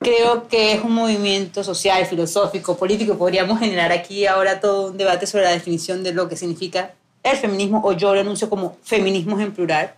[0.00, 5.26] creo que es un movimiento social, filosófico, político, podríamos generar aquí ahora todo un debate
[5.26, 9.40] sobre la definición de lo que significa el feminismo, o yo lo anuncio como feminismos
[9.40, 9.94] en plural,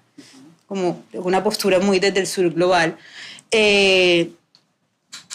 [0.67, 2.97] como una postura muy desde el sur global,
[3.53, 4.33] eh,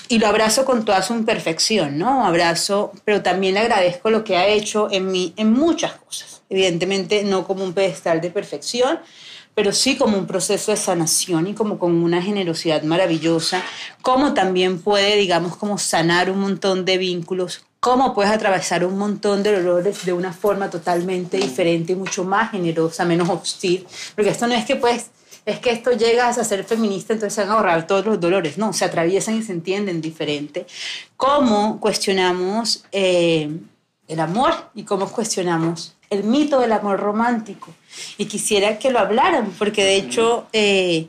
[0.09, 2.25] y lo abrazo con toda su imperfección, ¿no?
[2.25, 6.41] Abrazo, pero también le agradezco lo que ha hecho en mí, en muchas cosas.
[6.49, 8.99] Evidentemente no como un pedestal de perfección,
[9.57, 13.63] pero sí como un proceso de sanación y como con una generosidad maravillosa,
[14.03, 19.41] como también puede, digamos, como sanar un montón de vínculos cómo puedes atravesar un montón
[19.41, 24.45] de dolores de una forma totalmente diferente y mucho más generosa, menos hostil, porque esto
[24.45, 25.07] no es que pues
[25.43, 28.59] es que esto llegas a ser feminista, entonces se van a ahorrar todos los dolores.
[28.59, 30.67] No, se atraviesan y se entienden diferente.
[31.15, 33.49] ¿Cómo cuestionamos eh,
[34.07, 37.73] el amor y cómo cuestionamos el mito del amor romántico?
[38.17, 41.07] Y quisiera que lo hablaran, porque de hecho eh,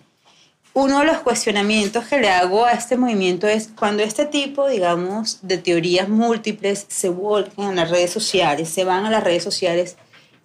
[0.75, 5.41] uno de los cuestionamientos que le hago a este movimiento es cuando este tipo, digamos,
[5.43, 9.97] de teorías múltiples se vuelcan en las redes sociales, se van a las redes sociales,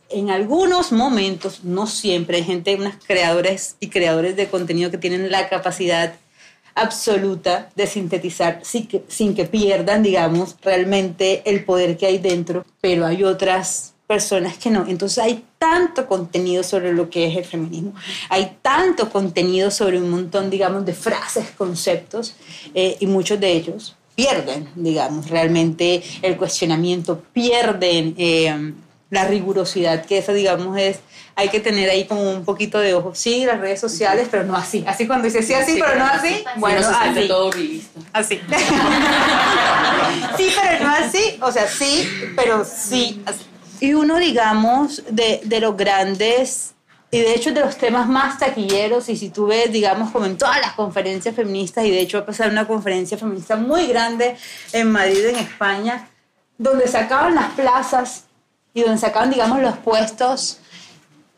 [0.09, 5.31] en algunos momentos, no siempre, hay gente, unas creadores y creadores de contenido que tienen
[5.31, 6.15] la capacidad
[6.75, 12.65] absoluta de sintetizar sin que, sin que pierdan, digamos, realmente el poder que hay dentro,
[12.81, 14.85] pero hay otras personas que no.
[14.87, 17.95] Entonces hay tanto contenido sobre lo que es el feminismo,
[18.29, 22.35] hay tanto contenido sobre un montón, digamos, de frases, conceptos,
[22.75, 28.73] eh, y muchos de ellos pierden, digamos, realmente el cuestionamiento, pierden eh,
[29.09, 30.99] la rigurosidad, que eso, digamos, es,
[31.35, 33.15] hay que tener ahí como un poquito de ojo.
[33.15, 34.83] Sí, las redes sociales, pero no así.
[34.85, 36.43] Así cuando dice sí, así, pero no así.
[36.57, 37.27] Bueno, así.
[37.27, 37.49] todo
[38.11, 38.35] Así.
[40.37, 41.39] sí, pero no así.
[41.41, 43.45] O sea, sí, pero sí, así.
[43.83, 46.73] Y uno, digamos, de, de los grandes,
[47.11, 50.37] y de hecho de los temas más taquilleros, y si tú ves, digamos, como en
[50.37, 54.37] todas las conferencias feministas, y de hecho va a pasar una conferencia feminista muy grande
[54.71, 56.07] en Madrid, en España,
[56.57, 58.23] donde sacaban las plazas
[58.73, 60.59] y donde sacaban, digamos, los puestos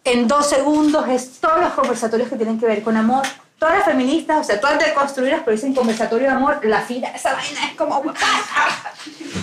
[0.03, 3.25] en dos segundos, es todos los conversatorios que tienen que ver con amor,
[3.57, 7.33] todas las feministas, o sea, todas deconstruidas, pero dicen conversatorio de amor, la fila, esa
[7.33, 8.03] vaina es como...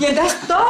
[0.01, 0.67] Y entonces todos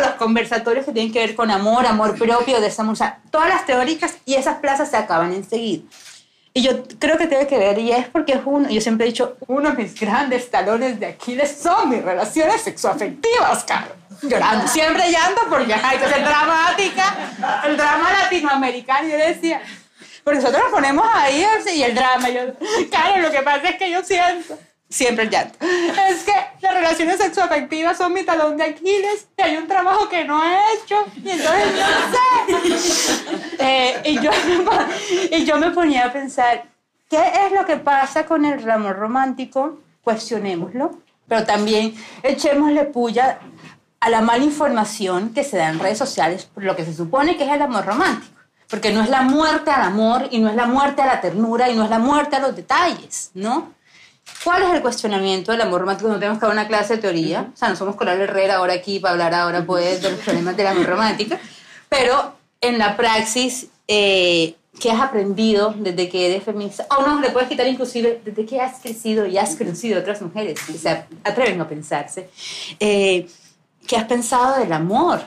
[0.00, 3.66] los conversatorios que tienen que ver con amor, amor propio, desamor, o sea, todas las
[3.66, 5.84] teóricas y esas plazas se acaban enseguida.
[6.54, 9.10] Y yo creo que tiene que ver, y es porque es uno, yo siempre he
[9.10, 13.92] dicho, uno de mis grandes talones de Aquiles son mis relaciones sexoafectivas, Carlos.
[14.22, 17.14] Llorando, siempre llanto porque hay que ser dramática,
[17.66, 19.60] el drama latinoamericano, yo decía,
[20.26, 22.40] porque nosotros nos ponemos ahí y el drama, yo,
[22.90, 24.58] claro, lo que pasa es que yo siento,
[24.88, 29.56] siempre el llanto, es que las relaciones sexoafectivas son mi talón de Aquiles y hay
[29.56, 33.36] un trabajo que no he hecho y entonces no sé.
[33.58, 34.30] Eh, y, yo,
[35.30, 36.64] y yo me ponía a pensar,
[37.08, 39.78] ¿qué es lo que pasa con el amor romántico?
[40.02, 43.38] Cuestionémoslo, pero también echémosle puya
[44.00, 47.36] a la mala información que se da en redes sociales por lo que se supone
[47.36, 48.35] que es el amor romántico.
[48.68, 51.70] Porque no es la muerte al amor y no es la muerte a la ternura
[51.70, 53.74] y no es la muerte a los detalles, ¿no?
[54.42, 56.08] ¿Cuál es el cuestionamiento del amor romántico?
[56.08, 58.74] No tenemos que dar una clase de teoría, o sea, no somos Coral Herrera ahora
[58.74, 61.36] aquí para hablar ahora pues de los problemas del amor romántico,
[61.88, 66.86] pero en la praxis, eh, ¿qué has aprendido desde que eres feminista?
[66.96, 70.60] O no, le puedes quitar inclusive desde que has crecido y has conocido otras mujeres
[70.64, 70.88] que se
[71.24, 72.28] atreven a pensarse.
[72.80, 73.28] Eh,
[73.86, 75.22] ¿Qué has pensado del amor?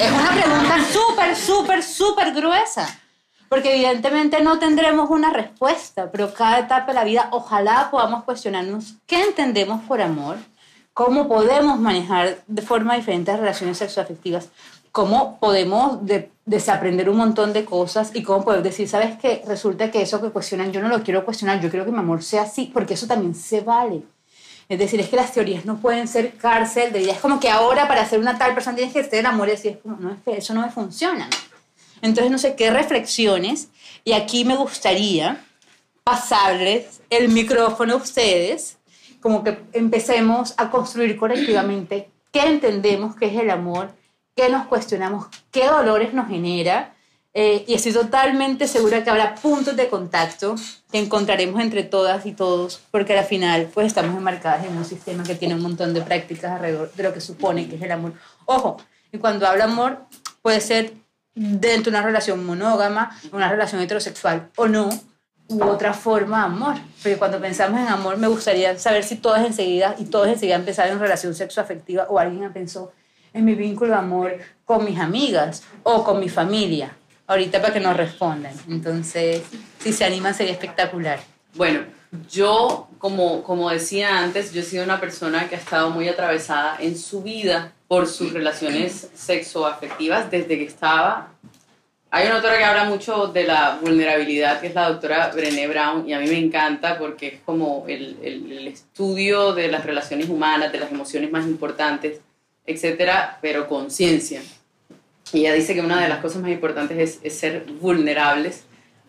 [0.00, 3.00] Es una pregunta súper, súper, súper gruesa.
[3.48, 8.94] Porque evidentemente no tendremos una respuesta, pero cada etapa de la vida ojalá podamos cuestionarnos
[9.06, 10.38] qué entendemos por amor,
[10.92, 14.48] cómo podemos manejar de forma diferente las relaciones sexoafectivas,
[14.92, 15.98] cómo podemos
[16.46, 19.42] desaprender un montón de cosas y cómo podemos decir, ¿sabes qué?
[19.46, 22.22] Resulta que eso que cuestionan yo no lo quiero cuestionar, yo quiero que mi amor
[22.22, 24.02] sea así, porque eso también se vale.
[24.68, 27.12] Es decir, es que las teorías no pueden ser cárcel de vida.
[27.12, 29.76] Es como que ahora para ser una tal persona tienes que ser amor y es
[29.78, 31.28] como, no, es que eso no me funciona.
[32.00, 33.68] Entonces, no sé qué reflexiones,
[34.04, 35.42] y aquí me gustaría
[36.02, 38.76] pasarles el micrófono a ustedes,
[39.20, 43.90] como que empecemos a construir colectivamente qué entendemos que es el amor,
[44.36, 46.93] qué nos cuestionamos, qué dolores nos genera,
[47.36, 50.54] eh, y estoy totalmente segura que habrá puntos de contacto
[50.92, 55.24] que encontraremos entre todas y todos, porque al final pues estamos enmarcadas en un sistema
[55.24, 58.12] que tiene un montón de prácticas alrededor de lo que supone que es el amor.
[58.46, 58.76] Ojo,
[59.10, 59.98] y cuando hablo amor
[60.42, 60.92] puede ser
[61.34, 64.88] dentro de una relación monógama, una relación heterosexual o no,
[65.48, 66.76] u otra forma de amor.
[67.02, 70.92] Porque cuando pensamos en amor me gustaría saber si todas enseguida y todos enseguida empezaron
[70.92, 72.92] en relación sexoafectiva o alguien pensó
[73.32, 77.80] en mi vínculo de amor con mis amigas o con mi familia ahorita para que
[77.80, 78.54] nos respondan.
[78.68, 79.42] Entonces,
[79.78, 81.20] si se animan sería espectacular.
[81.54, 81.80] Bueno,
[82.30, 86.76] yo, como, como decía antes, yo he sido una persona que ha estado muy atravesada
[86.80, 91.30] en su vida por sus relaciones sexoafectivas desde que estaba...
[92.10, 96.08] Hay una autora que habla mucho de la vulnerabilidad, que es la doctora Brené Brown,
[96.08, 100.70] y a mí me encanta porque es como el, el, estudio de las relaciones humanas,
[100.70, 102.20] de las emociones más importantes,
[102.64, 104.40] etcétera, pero con ciencia.
[105.34, 108.62] Y ella dice que una de las cosas más importantes es, ser vulnerables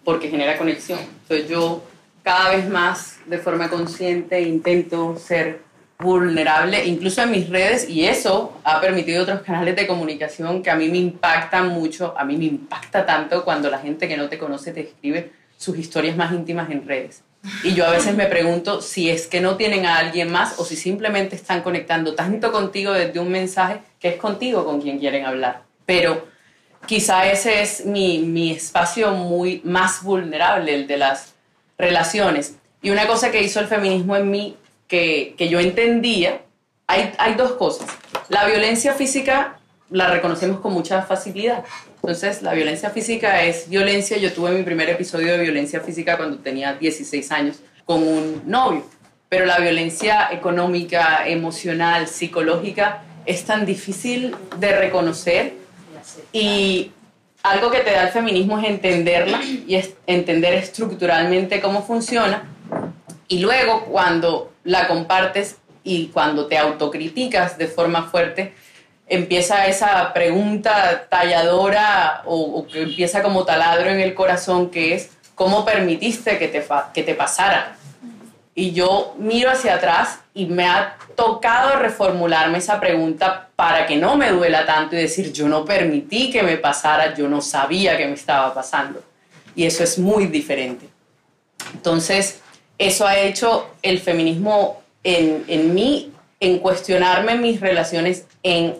[0.03, 0.99] porque genera conexión.
[1.21, 1.83] Entonces yo
[2.23, 5.61] cada vez más de forma consciente intento ser
[5.99, 10.75] vulnerable, incluso en mis redes, y eso ha permitido otros canales de comunicación que a
[10.75, 14.39] mí me impactan mucho, a mí me impacta tanto cuando la gente que no te
[14.39, 17.21] conoce te escribe sus historias más íntimas en redes.
[17.63, 20.65] Y yo a veces me pregunto si es que no tienen a alguien más o
[20.65, 25.25] si simplemente están conectando tanto contigo desde un mensaje que es contigo con quien quieren
[25.25, 26.27] hablar pero
[26.85, 31.33] quizá ese es mi, mi espacio muy más vulnerable, el de las
[31.77, 32.55] relaciones.
[32.81, 36.41] Y una cosa que hizo el feminismo en mí, que, que yo entendía,
[36.87, 37.87] hay, hay dos cosas.
[38.29, 41.63] La violencia física la reconocemos con mucha facilidad.
[41.95, 44.17] Entonces, la violencia física es violencia.
[44.17, 48.85] Yo tuve mi primer episodio de violencia física cuando tenía 16 años con un novio.
[49.29, 55.53] Pero la violencia económica, emocional, psicológica es tan difícil de reconocer
[56.31, 56.91] y
[57.43, 62.49] algo que te da el feminismo es entenderla y es entender estructuralmente cómo funciona.
[63.27, 68.53] Y luego cuando la compartes y cuando te autocriticas de forma fuerte,
[69.07, 75.63] empieza esa pregunta talladora o, que empieza como taladro en el corazón que es, ¿cómo
[75.63, 77.77] permitiste que te, que te pasara?
[78.57, 84.15] Y yo miro hacia atrás y me ha tocado reformularme esa pregunta para que no
[84.15, 88.07] me duela tanto y decir, yo no permití que me pasara, yo no sabía que
[88.07, 89.03] me estaba pasando.
[89.55, 90.87] Y eso es muy diferente.
[91.73, 92.39] Entonces,
[92.77, 98.77] eso ha hecho el feminismo en, en mí, en cuestionarme mis relaciones, en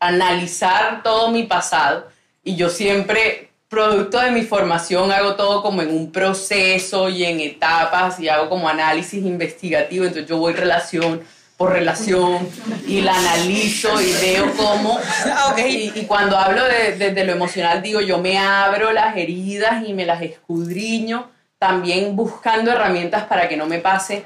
[0.00, 2.08] analizar todo mi pasado.
[2.42, 7.40] Y yo siempre producto de mi formación hago todo como en un proceso y en
[7.40, 11.20] etapas y hago como análisis investigativo, entonces yo voy relación
[11.56, 12.48] por relación
[12.86, 14.98] y la analizo y veo cómo.
[15.26, 19.86] Ah, Y, y cuando hablo de, de- lo emocional, digo, yo me abro las heridas
[19.86, 24.24] y me las escudriño, también buscando herramientas para que no me pase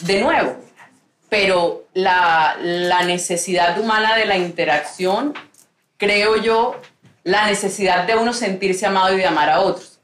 [0.00, 0.56] de nuevo.
[1.28, 5.34] Pero la, la necesidad humana de la interacción,
[5.98, 6.80] creo yo,
[7.24, 9.98] la necesidad de uno sentirse amado y de amar a otros.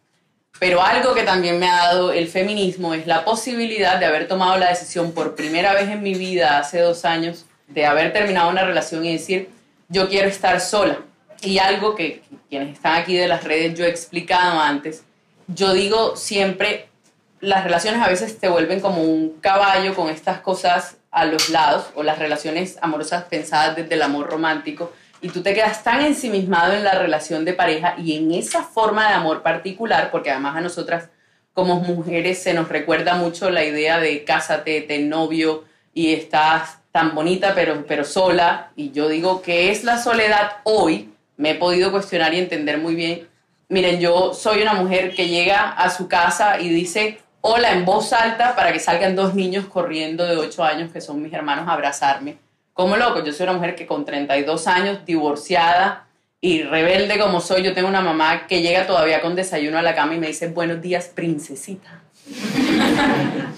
[0.58, 4.56] Pero algo que también me ha dado el feminismo es la posibilidad de haber tomado
[4.56, 8.64] la decisión por primera vez en mi vida hace dos años de haber terminado una
[8.64, 9.48] relación y decir,
[9.88, 10.98] yo quiero estar sola.
[11.42, 15.02] Y algo que quienes están aquí de las redes yo he explicado antes,
[15.48, 16.88] yo digo siempre,
[17.40, 21.86] las relaciones a veces te vuelven como un caballo con estas cosas a los lados,
[21.94, 26.72] o las relaciones amorosas pensadas desde el amor romántico, y tú te quedas tan ensimismado
[26.72, 30.60] en la relación de pareja y en esa forma de amor particular, porque además a
[30.60, 31.08] nosotras
[31.52, 37.14] como mujeres se nos recuerda mucho la idea de cásate, ten novio y estás tan
[37.14, 41.90] bonita pero, pero sola, y yo digo que es la soledad hoy, me he podido
[41.90, 43.28] cuestionar y entender muy bien.
[43.68, 48.14] Miren, yo soy una mujer que llega a su casa y dice hola en voz
[48.14, 51.72] alta para que salgan dos niños corriendo de 8 años que son mis hermanos a
[51.72, 52.38] abrazarme.
[52.74, 56.08] Como loco, yo soy una mujer que con 32 años, divorciada
[56.40, 59.94] y rebelde como soy, yo tengo una mamá que llega todavía con desayuno a la
[59.94, 62.02] cama y me dice buenos días, princesita.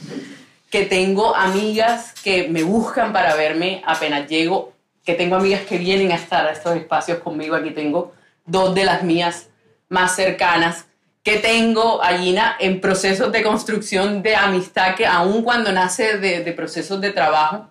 [0.70, 6.12] que tengo amigas que me buscan para verme apenas llego, que tengo amigas que vienen
[6.12, 8.12] a estar a estos espacios conmigo, aquí tengo
[8.44, 9.48] dos de las mías
[9.88, 10.84] más cercanas,
[11.22, 16.44] que tengo a Gina en procesos de construcción de amistad que aun cuando nace de,
[16.44, 17.70] de procesos de trabajo,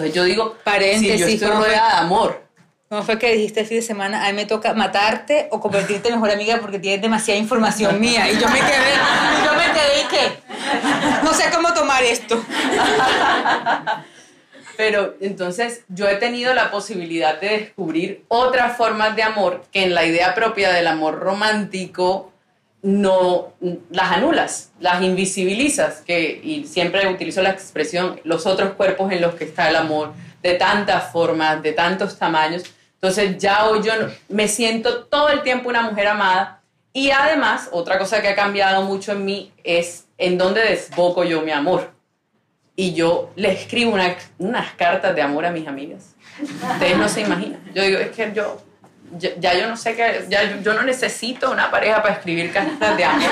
[0.00, 2.48] entonces yo digo, Paréntesis, si yo de amor,
[2.88, 4.26] ¿Cómo fue que dijiste el fin de semana?
[4.26, 8.28] A mí me toca matarte o convertirte en mejor amiga porque tienes demasiada información mía.
[8.28, 8.94] Y yo me quedé,
[9.44, 12.42] yo me quedé y que no sé cómo tomar esto.
[14.76, 19.94] Pero entonces yo he tenido la posibilidad de descubrir otras formas de amor que en
[19.94, 22.32] la idea propia del amor romántico
[22.82, 23.52] no
[23.90, 29.34] las anulas, las invisibilizas, que, y siempre utilizo la expresión los otros cuerpos en los
[29.34, 30.12] que está el amor,
[30.42, 32.62] de tantas formas, de tantos tamaños.
[32.94, 33.92] Entonces ya hoy yo
[34.28, 36.62] me siento todo el tiempo una mujer amada
[36.92, 41.40] y además otra cosa que ha cambiado mucho en mí es en dónde desboco yo
[41.42, 41.90] mi amor
[42.76, 46.14] y yo le escribo una- unas cartas de amor a mis amigas.
[46.42, 47.60] Ustedes no se imaginan.
[47.74, 48.60] Yo digo, es que yo,
[49.18, 52.96] ya, yo no sé qué, ya yo, yo no necesito una pareja para escribir cartas
[52.96, 53.30] de amor.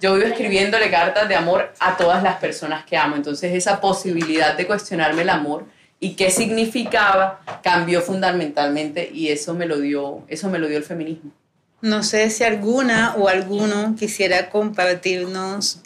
[0.00, 3.16] Yo vivo escribiéndole cartas de amor a todas las personas que amo.
[3.16, 5.66] Entonces esa posibilidad de cuestionarme el amor
[6.00, 10.84] y qué significaba cambió fundamentalmente y eso me lo dio, eso me lo dio el
[10.84, 11.32] feminismo.
[11.80, 15.80] No sé si alguna o alguno quisiera compartirnos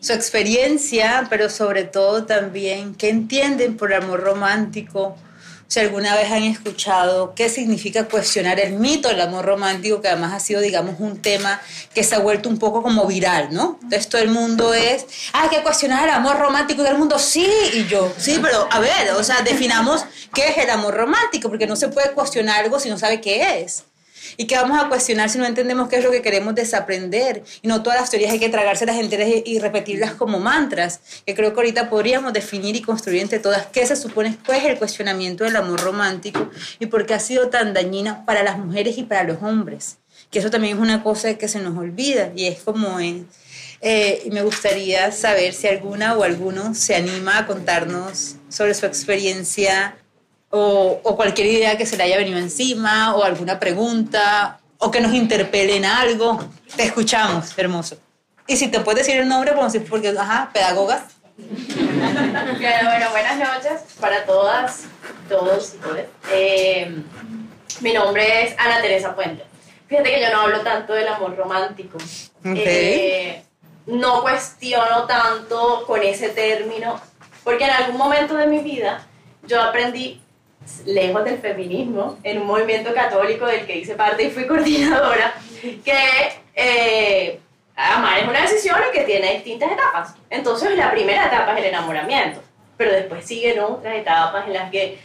[0.00, 5.16] su experiencia, pero sobre todo también qué entienden por amor romántico.
[5.72, 10.34] Si alguna vez han escuchado qué significa cuestionar el mito del amor romántico, que además
[10.34, 11.62] ha sido, digamos, un tema
[11.94, 13.78] que se ha vuelto un poco como viral, ¿no?
[13.82, 16.98] Entonces todo el mundo es, ah, hay que cuestionar el amor romántico y todo el
[16.98, 20.04] mundo, sí, y yo, sí, pero a ver, o sea, definamos
[20.34, 23.62] qué es el amor romántico, porque no se puede cuestionar algo si no sabe qué
[23.62, 23.84] es.
[24.36, 27.42] ¿Y qué vamos a cuestionar si no entendemos qué es lo que queremos desaprender?
[27.62, 31.00] Y no todas las teorías hay que tragárselas enteras y, repetirlas como mantras.
[31.26, 34.64] Que creo que ahorita podríamos definir y construir entre todas qué se supone cuál es
[34.64, 38.98] el cuestionamiento del amor romántico y por qué ha sido tan dañina para las mujeres
[38.98, 39.98] y para los hombres.
[40.30, 43.22] Que eso también es una cosa que se nos olvida y es como es.
[43.84, 48.86] Eh, y me gustaría saber si alguna o alguno se anima a contarnos sobre su
[48.86, 49.96] experiencia
[50.52, 55.00] o, o cualquier idea que se le haya venido encima, o alguna pregunta, o que
[55.00, 56.38] nos interpele en algo.
[56.76, 57.96] Te escuchamos, hermoso.
[58.46, 59.52] Y si te puedes decir el nombre,
[59.88, 61.04] porque, ajá, pedagogas.
[62.58, 64.82] Claro, bueno, buenas noches para todas,
[65.28, 66.04] todos y todas.
[66.30, 67.02] Eh,
[67.80, 69.44] mi nombre es Ana Teresa Puente.
[69.88, 71.96] Fíjate que yo no hablo tanto del amor romántico.
[71.96, 72.56] Ok.
[72.56, 73.42] Eh,
[73.86, 77.00] no cuestiono tanto con ese término,
[77.42, 79.06] porque en algún momento de mi vida
[79.46, 80.20] yo aprendí,
[80.86, 85.34] lejos del feminismo, en un movimiento católico del que hice parte y fui coordinadora,
[85.84, 87.40] que eh,
[87.76, 90.14] amar es una decisión y que tiene distintas etapas.
[90.30, 92.42] Entonces la primera etapa es el enamoramiento,
[92.76, 94.98] pero después siguen otras etapas en las que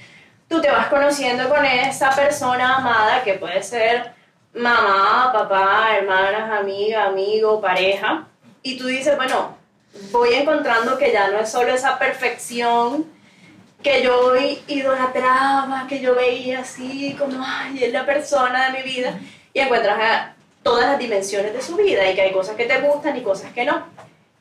[0.47, 4.11] tú te vas conociendo con esa persona amada que puede ser
[4.53, 8.27] mamá, papá, hermanas, amiga, amigo, pareja,
[8.63, 9.55] y tú dices, bueno,
[10.11, 13.05] voy encontrando que ya no es solo esa perfección
[13.81, 14.33] que yo
[14.67, 19.19] idolatraba, que yo veía así como, ay, es la persona de mi vida,
[19.53, 22.81] y encuentras a todas las dimensiones de su vida y que hay cosas que te
[22.81, 23.85] gustan y cosas que no.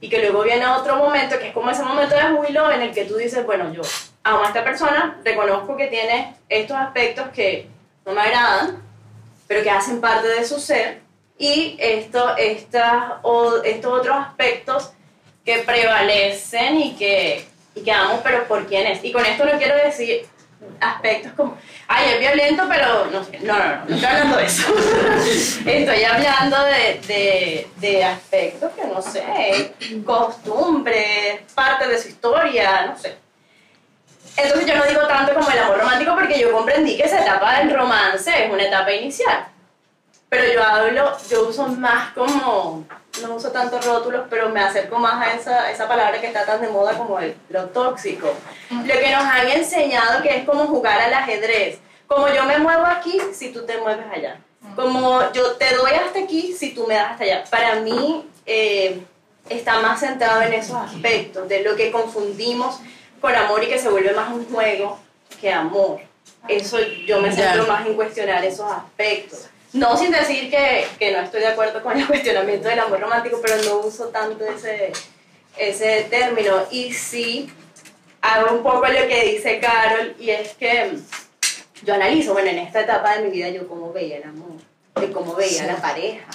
[0.00, 2.92] Y que luego viene otro momento, que es como ese momento de júbilo en el
[2.92, 3.82] que tú dices, bueno, yo
[4.24, 7.68] amo a esta persona, reconozco que tiene estos aspectos que
[8.04, 8.82] no me agradan,
[9.46, 11.00] pero que hacen parte de su ser,
[11.38, 14.92] y esto, estas, o, estos otros aspectos
[15.44, 19.04] que prevalecen y que, y que amo, pero por quién es.
[19.04, 20.26] Y con esto no quiero decir
[20.80, 21.56] aspectos como,
[21.86, 24.74] ay, es violento, pero no sé, no, no, no, no estoy hablando de eso.
[25.66, 29.74] estoy hablando de, de, de, aspectos que no sé,
[30.04, 33.16] costumbres, parte de su historia, no sé.
[34.36, 37.58] Entonces yo no digo tanto como el amor romántico porque yo comprendí que esa etapa
[37.58, 39.46] del romance es una etapa inicial.
[40.28, 42.84] Pero yo hablo, yo uso más como,
[43.22, 46.60] no uso tantos rótulos, pero me acerco más a esa, esa palabra que está tan
[46.60, 48.34] de moda como el, lo tóxico.
[48.70, 51.78] Lo que nos han enseñado que es como jugar al ajedrez.
[52.08, 54.38] Como yo me muevo aquí, si tú te mueves allá.
[54.74, 57.44] Como yo te doy hasta aquí, si tú me das hasta allá.
[57.48, 59.00] Para mí eh,
[59.48, 62.80] está más centrado en esos aspectos, de lo que confundimos
[63.20, 64.98] con amor y que se vuelve más un juego
[65.40, 66.00] que amor.
[66.48, 69.48] Eso yo me centro más en cuestionar esos aspectos.
[69.76, 73.40] No sin decir que, que, no estoy de acuerdo con el cuestionamiento del amor romántico,
[73.42, 74.92] pero no uso tanto ese,
[75.58, 76.62] ese término.
[76.70, 77.50] Y sí
[78.22, 80.92] hago un poco lo que dice Carol, y es que
[81.84, 84.56] yo analizo, bueno, en esta etapa de mi vida yo cómo veía el amor,
[84.98, 86.26] de cómo veía la pareja.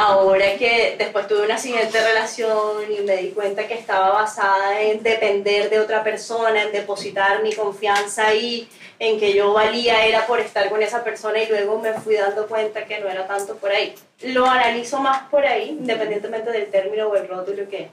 [0.00, 5.02] Ahora que después tuve una siguiente relación y me di cuenta que estaba basada en
[5.02, 8.68] depender de otra persona, en depositar mi confianza ahí,
[9.00, 12.46] en que yo valía era por estar con esa persona y luego me fui dando
[12.46, 13.92] cuenta que no era tanto por ahí.
[14.22, 17.88] Lo analizo más por ahí, independientemente del término o el rótulo que,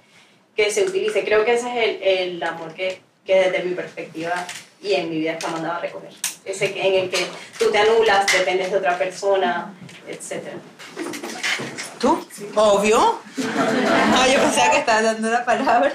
[0.56, 1.26] que se utilice.
[1.26, 4.46] Creo que ese es el, el amor que, que desde mi perspectiva
[4.80, 6.12] y en mi vida está mandado a recoger.
[6.46, 7.26] Ese en el que
[7.58, 9.74] tú te anulas, dependes de otra persona,
[10.08, 10.52] etc.
[12.00, 12.26] ¿Tú?
[12.56, 13.20] Obvio.
[13.38, 15.92] No, yo pensaba que estabas dando la palabra.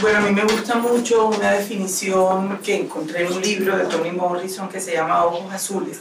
[0.00, 4.10] Bueno, a mí me gusta mucho una definición que encontré en un libro de Toni
[4.10, 6.00] Morrison que se llama Ojos Azules,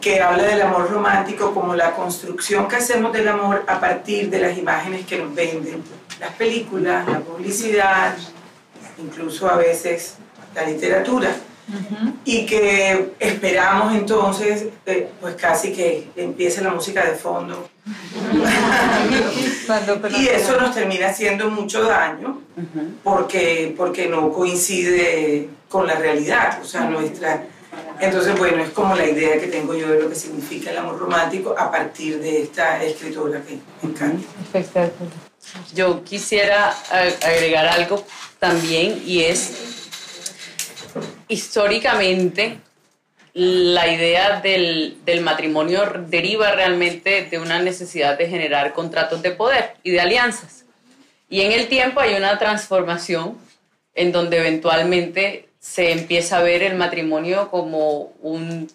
[0.00, 4.38] que habla del amor romántico como la construcción que hacemos del amor a partir de
[4.38, 5.84] las imágenes que nos venden,
[6.18, 8.16] las películas, la publicidad,
[8.96, 10.14] incluso a veces
[10.54, 11.30] la literatura.
[12.24, 17.68] Y que esperamos entonces, eh, pues casi que empiece la música de fondo.
[20.16, 22.40] y eso nos termina haciendo mucho daño
[23.02, 27.46] porque, porque no coincide con la realidad, o sea, nuestra...
[28.00, 30.98] Entonces, bueno, es como la idea que tengo yo de lo que significa el amor
[30.98, 34.24] romántico a partir de esta escritora que me encanta.
[35.74, 36.74] Yo quisiera
[37.22, 38.04] agregar algo
[38.38, 39.73] también y es
[41.28, 42.58] históricamente
[43.34, 49.74] la idea del, del, matrimonio deriva realmente de una necesidad de generar contratos de poder
[49.82, 50.64] y de alianzas.
[51.28, 53.36] Y en el tiempo hay una transformación
[53.94, 58.70] en donde eventualmente se empieza a ver el matrimonio como un,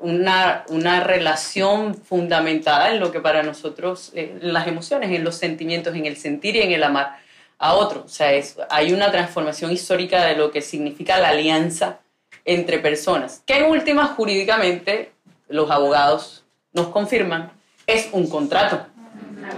[0.00, 5.36] una, una, relación fundamentada en lo que para nosotros, eh, en las emociones, en los
[5.36, 7.16] sentimientos, en el sentir y en el amar
[7.62, 8.02] a otro.
[8.04, 12.00] O sea, es, hay una transformación histórica de lo que significa la alianza
[12.44, 15.12] entre personas, que en última jurídicamente
[15.48, 17.52] los abogados nos confirman,
[17.86, 18.86] es un contrato.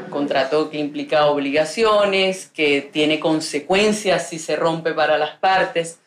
[0.06, 5.98] Un contrato que implica obligaciones, que tiene consecuencias si se rompe para las partes.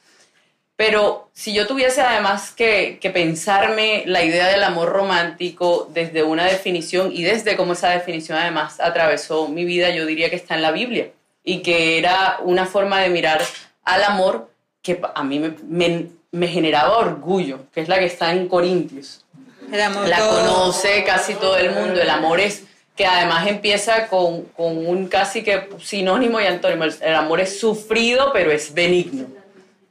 [0.76, 6.46] Pero si yo tuviese además que, que, pensarme la idea del amor romántico desde una
[6.46, 10.62] definición y desde cómo esa definición además atravesó mi vida, yo diría que está en
[10.62, 11.10] la Biblia
[11.48, 13.42] y que era una forma de mirar
[13.86, 14.50] al amor
[14.82, 19.24] que a mí me, me, me generaba orgullo, que es la que está en Corintios.
[19.72, 22.02] la conoce casi todo el mundo.
[22.02, 22.66] El amor es
[22.98, 26.84] que además empieza con, con un casi que sinónimo y antónimo.
[26.84, 29.28] El, el, amor es sufrido, pero es benigno.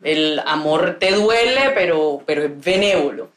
[0.02, 3.30] El amor te duele, pero, pero es benévolo.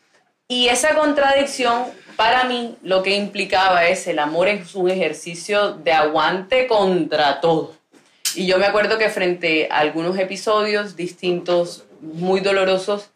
[0.49, 1.85] Y esa contradicción,
[2.17, 7.78] para mí, lo que implicaba es el amor es un ejercicio de aguante contra todo.
[8.35, 13.11] Y yo me acuerdo que frente a algunos episodios distintos muy dolorosos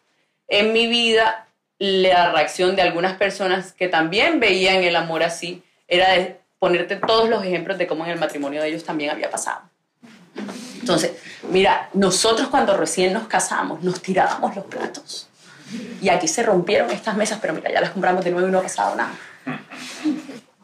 [0.48, 1.48] en mi vida,
[1.78, 7.28] la reacción de algunas personas que también veían el amor así era de ponerte todos
[7.28, 9.62] los ejemplos de cómo en el matrimonio de ellos también había pasado.
[10.80, 11.12] Entonces,
[11.50, 15.28] mira, nosotros cuando recién nos casamos nos tirábamos los platos
[16.00, 18.58] y aquí se rompieron estas mesas, pero mira, ya las compramos de nuevo y no
[18.58, 19.12] ha pasado nada.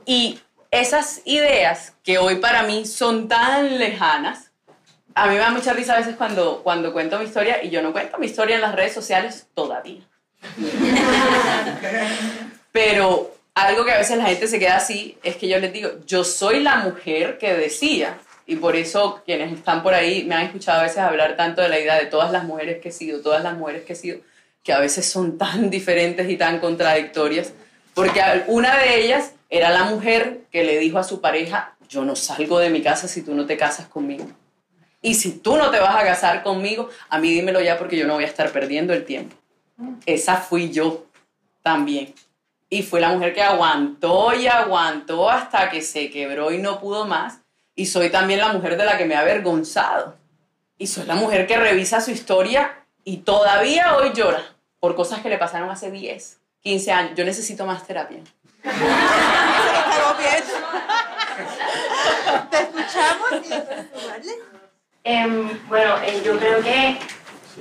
[0.04, 0.40] Y
[0.70, 4.50] esas ideas que hoy para mí son tan lejanas,
[5.14, 7.82] a mí me da mucha risa a veces cuando, cuando cuento mi historia y yo
[7.82, 10.02] no cuento mi historia en las redes sociales todavía.
[12.72, 15.90] Pero algo que a veces la gente se queda así es que yo les digo,
[16.06, 18.18] yo soy la mujer que decía.
[18.46, 21.68] Y por eso quienes están por ahí me han escuchado a veces hablar tanto de
[21.68, 24.18] la idea de todas las mujeres que he sido, todas las mujeres que he sido,
[24.64, 27.52] que a veces son tan diferentes y tan contradictorias.
[27.94, 32.16] Porque una de ellas era la mujer que le dijo a su pareja, yo no
[32.16, 34.26] salgo de mi casa si tú no te casas conmigo.
[35.02, 38.06] Y si tú no te vas a casar conmigo, a mí dímelo ya porque yo
[38.06, 39.36] no voy a estar perdiendo el tiempo.
[40.06, 41.06] Esa fui yo
[41.62, 42.14] también.
[42.68, 47.06] Y fue la mujer que aguantó y aguantó hasta que se quebró y no pudo
[47.06, 47.40] más
[47.74, 50.16] y soy también la mujer de la que me ha avergonzado.
[50.76, 54.42] Y soy la mujer que revisa su historia y todavía hoy llora
[54.78, 57.12] por cosas que le pasaron hace 10, 15 años.
[57.16, 58.20] Yo necesito más terapia.
[62.50, 63.30] Te escuchamos
[65.02, 66.98] eh, bueno, eh, yo creo que,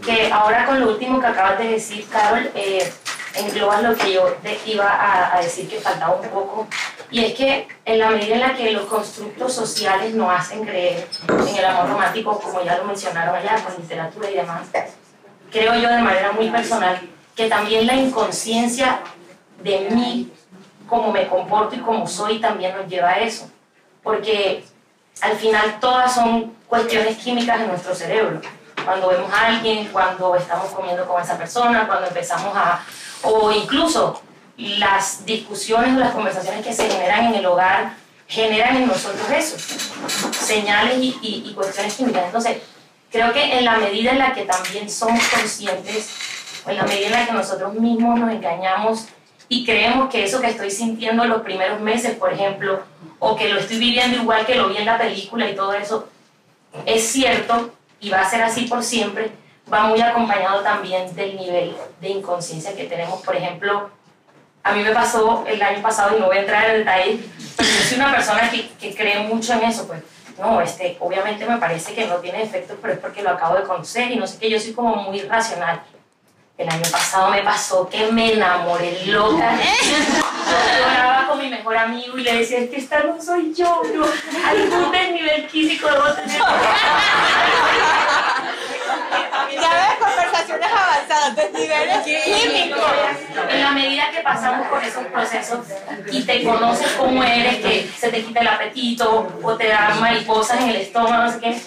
[0.06, 2.92] que ahora con lo último que acabas de decir, Carol, eh,
[3.36, 4.36] engloba lo que yo
[4.66, 6.68] iba a, a, decir que faltaba un poco,
[7.10, 11.08] y es que en la medida en la que los constructos sociales nos hacen creer
[11.30, 14.68] en el amor romántico, como ya lo mencionaron allá con literatura y demás,
[15.50, 17.00] creo yo de manera muy personal
[17.36, 19.00] que también la inconsciencia
[19.64, 20.30] de mí,
[20.90, 23.50] cómo me comporto y cómo soy, también nos lleva a eso,
[24.04, 24.64] porque
[25.22, 28.42] al final todas son cuestiones químicas en nuestro cerebro.
[28.84, 32.82] Cuando vemos a alguien, cuando estamos comiendo con esa persona, cuando empezamos a
[33.24, 34.22] o incluso
[34.58, 37.94] las discusiones o las conversaciones que se generan en el hogar
[38.28, 39.58] generan en nosotros eso,
[40.32, 42.26] señales y, cuestiones químicas.
[42.26, 42.58] Entonces,
[43.12, 46.12] creo que en la medida en la que también somos conscientes,
[46.68, 49.08] en la medida en la que nosotros mismos nos engañamos
[49.50, 52.84] y creemos que eso que estoy sintiendo los primeros meses, por ejemplo,
[53.18, 56.08] o que lo estoy viviendo igual que lo vi en la película y todo eso,
[56.86, 59.32] es cierto y va a ser así por siempre,
[59.72, 63.22] va muy acompañado también del nivel de inconsciencia que tenemos.
[63.22, 63.90] Por ejemplo,
[64.64, 67.20] a mí me pasó el año pasado, y no voy a entrar en detalle,
[67.58, 70.04] pero yo soy una persona que, que cree mucho en eso, pues
[70.40, 73.64] no, este, obviamente me parece que no tiene efectos, pero es porque lo acabo de
[73.64, 75.82] conocer y no sé qué, yo soy como muy racional.
[76.60, 79.54] El año pasado me pasó que me enamoré loca.
[79.56, 83.82] Yo lloraba con mi mejor amigo y le decía, es que esta no soy yo,
[83.94, 84.04] yo
[84.46, 86.38] algún nivel físico debo tener.
[89.52, 92.84] Ya ves, conversaciones avanzadas, de niveles químicos.
[93.50, 95.60] En la medida que pasamos por esos procesos
[96.12, 100.60] y te conoces cómo eres, que se te quita el apetito o te dan mariposas
[100.60, 101.62] en el estómago, no sé qué,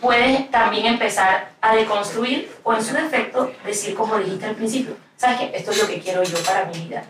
[0.00, 5.38] puedes también empezar a deconstruir o en su defecto decir como dijiste al principio, ¿sabes
[5.38, 5.50] qué?
[5.54, 7.04] Esto es lo que quiero yo para mi vida.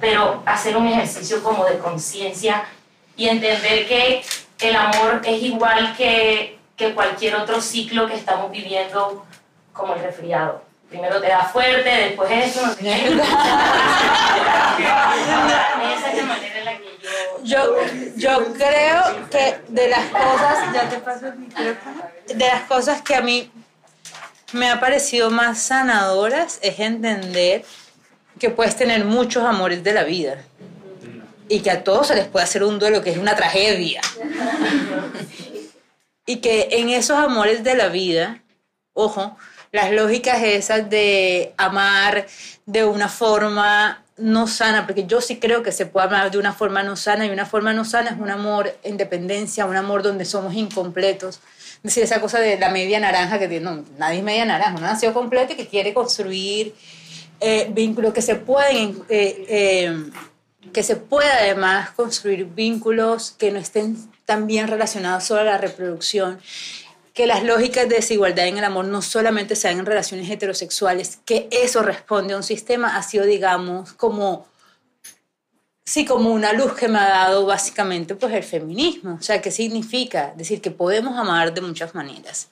[0.00, 2.64] Pero hacer un ejercicio como de conciencia
[3.16, 4.22] y entender que
[4.60, 9.24] el amor es igual que, que cualquier otro ciclo que estamos viviendo
[9.72, 10.62] como el resfriado.
[10.88, 12.90] Primero te da fuerte, después eso, no sé qué.
[15.96, 16.81] Esa es la manera en la que
[17.42, 17.76] yo...
[18.16, 20.74] Yo, creo que de las cosas...
[20.74, 22.02] ¿Ya te paso el micrófono?
[22.26, 23.50] De las cosas que a mí
[24.52, 27.64] me ha parecido más sanadoras es entender
[28.38, 30.42] que puedes tener muchos amores de la vida
[31.48, 34.00] y que a todos se les puede hacer un duelo que es una tragedia.
[36.26, 38.42] y que en esos amores de la vida,
[38.94, 39.36] ojo,
[39.70, 42.26] las lógicas esas de amar
[42.66, 46.52] de una forma no sana, porque yo sí creo que se puede amar de una
[46.52, 50.02] forma no sana y una forma no sana es un amor en dependencia, un amor
[50.02, 51.40] donde somos incompletos.
[51.76, 54.86] Es decir, esa cosa de la media naranja que no, nadie es media naranja, uno
[54.86, 56.74] nació completo y que quiere construir
[57.40, 60.10] eh, vínculos que se pueden, eh, eh,
[60.72, 63.96] que se pueda además construir vínculos que no estén
[64.26, 66.38] tan bien relacionados solo a la reproducción
[67.12, 71.48] que las lógicas de desigualdad en el amor no solamente sean en relaciones heterosexuales, que
[71.50, 74.46] eso responde a un sistema, ha sido, digamos, como,
[75.84, 79.18] sí, como una luz que me ha dado básicamente pues el feminismo.
[79.20, 80.32] O sea, ¿qué significa?
[80.36, 82.48] Decir que podemos amar de muchas maneras.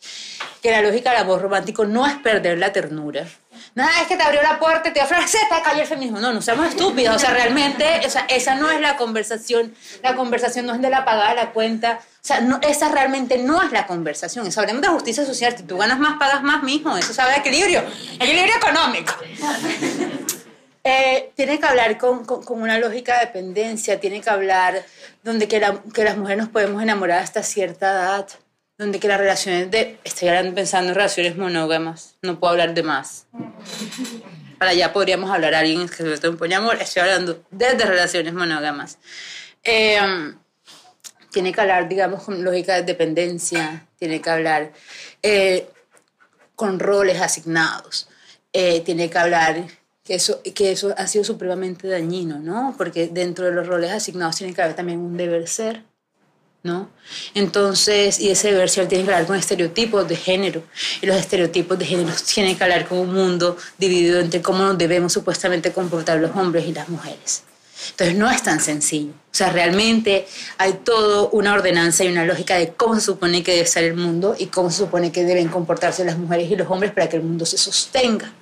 [0.63, 3.27] Que la lógica del amor romántico no es perder la ternura.
[3.75, 6.19] No es que te abrió la puerta te ofrece, te cayó el feminismo.
[6.19, 7.17] No, no seamos estúpidos.
[7.17, 9.75] O sea, realmente, o sea, esa no es la conversación.
[10.03, 13.63] La conversación no es de la pagada la cuenta o sea, no, esa realmente no
[13.63, 14.47] es la conversación.
[14.47, 15.57] Eso hablemos de justicia social.
[15.57, 16.97] Si tú ganas más, pagas más mismo.
[16.99, 17.83] Eso sabe de equilibrio.
[18.19, 19.15] Equilibrio económico.
[20.83, 24.01] Eh, tiene que hablar con, con, una lógica de dependencia.
[24.01, 24.83] Tiene que hablar
[25.23, 25.61] donde que,
[25.93, 28.29] que las mujeres nos podemos enamorar hasta cierta edad.
[28.81, 29.99] Donde que las relaciones de...
[30.05, 32.15] Estoy pensando en relaciones monógamas.
[32.23, 33.27] No puedo hablar de más.
[34.59, 36.79] Para allá podríamos hablar a alguien que se un amor.
[36.81, 38.97] Estoy hablando desde relaciones monógamas.
[39.65, 39.99] Eh,
[41.31, 44.73] tiene que hablar, digamos, con lógica de dependencia, tiene que hablar
[45.23, 45.69] eh,
[46.57, 48.09] con roles asignados,
[48.55, 49.67] eh, tiene que hablar
[50.03, 52.75] que eso, que eso ha sido supremamente dañino, ¿no?
[52.79, 55.85] Porque dentro de los roles asignados tiene que haber también un deber ser,
[56.63, 56.91] ¿no?
[57.35, 60.63] Entonces, y ese deber tiene que hablar con estereotipos de género,
[61.01, 64.79] y los estereotipos de género tienen que hablar con un mundo dividido entre cómo nos
[64.79, 67.45] debemos supuestamente comportar los hombres y las mujeres.
[67.91, 69.13] Entonces no es tan sencillo.
[69.13, 70.27] O sea, realmente
[70.59, 73.95] hay todo una ordenanza y una lógica de cómo se supone que debe ser el
[73.95, 77.17] mundo y cómo se supone que deben comportarse las mujeres y los hombres para que
[77.17, 78.33] el mundo se sostenga.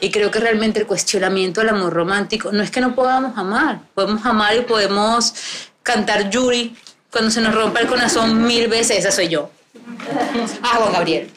[0.00, 3.80] Y creo que realmente el cuestionamiento del amor romántico no es que no podamos amar,
[3.94, 5.34] podemos amar y podemos
[5.82, 6.74] cantar Yuri
[7.10, 9.50] cuando se nos rompa el corazón mil veces, esa soy yo.
[10.62, 11.30] Ah, Juan Gabriel.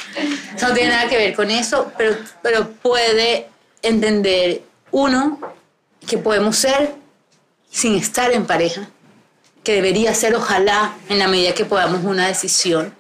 [0.56, 3.48] Eso no tiene nada que ver con eso, pero, pero puede
[3.82, 5.40] entender uno
[6.08, 6.94] que podemos ser
[7.70, 8.90] sin estar en pareja,
[9.64, 12.94] que debería ser ojalá en la medida que podamos una decisión,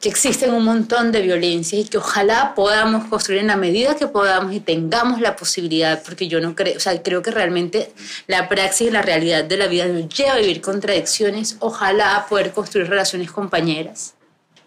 [0.00, 4.06] que existen un montón de violencias y que ojalá podamos construir en la medida que
[4.06, 7.92] podamos y tengamos la posibilidad, porque yo no creo, o sea, creo que realmente
[8.26, 12.52] la praxis y la realidad de la vida nos lleva a vivir contradicciones, ojalá poder
[12.52, 14.14] construir relaciones compañeras,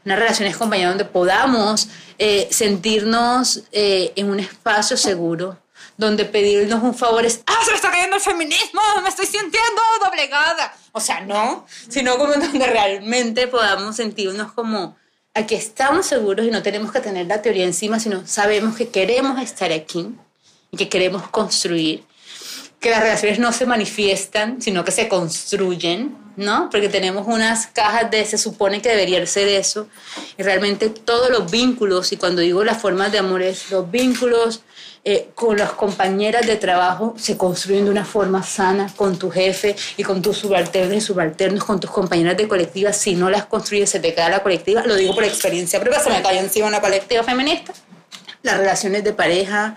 [0.03, 5.57] unas relaciones compañeras donde podamos eh, sentirnos eh, en un espacio seguro,
[5.97, 9.81] donde pedirnos un favor es, ah, se me está cayendo el feminismo, me estoy sintiendo
[10.03, 10.75] doblegada.
[10.93, 14.97] O sea, no, sino como donde realmente podamos sentirnos como,
[15.33, 19.41] aquí estamos seguros y no tenemos que tener la teoría encima, sino sabemos que queremos
[19.41, 20.09] estar aquí
[20.71, 22.03] y que queremos construir,
[22.79, 26.69] que las relaciones no se manifiestan, sino que se construyen, ¿no?
[26.71, 29.87] Porque tenemos unas cajas de, se supone que debería ser eso,
[30.37, 34.61] y realmente todos los vínculos, y cuando digo las formas de amor es los vínculos,
[35.03, 39.75] eh, con las compañeras de trabajo se construyen de una forma sana con tu jefe
[39.97, 42.93] y con tus subalternos y subalternos, con tus compañeras de colectiva.
[42.93, 44.83] Si no las construyes, se te cae la colectiva.
[44.85, 47.73] Lo digo por experiencia propia, se me cae encima una colectiva feminista.
[48.43, 49.75] Las relaciones de pareja,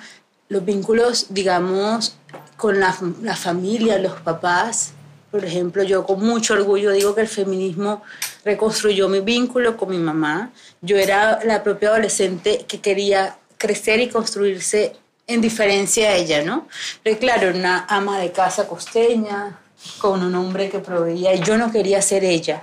[0.51, 2.17] los vínculos, digamos,
[2.59, 4.93] con la, la familia, los papás.
[5.31, 8.03] Por ejemplo, yo con mucho orgullo digo que el feminismo
[8.45, 10.51] reconstruyó mi vínculo con mi mamá.
[10.83, 14.93] Yo era la propia adolescente que quería crecer y construirse
[15.27, 16.69] en diferencia a ella, ¿no?
[17.03, 19.59] Pero claro, una ama de casa costeña,
[19.99, 22.63] con un hombre que proveía, yo no quería ser ella.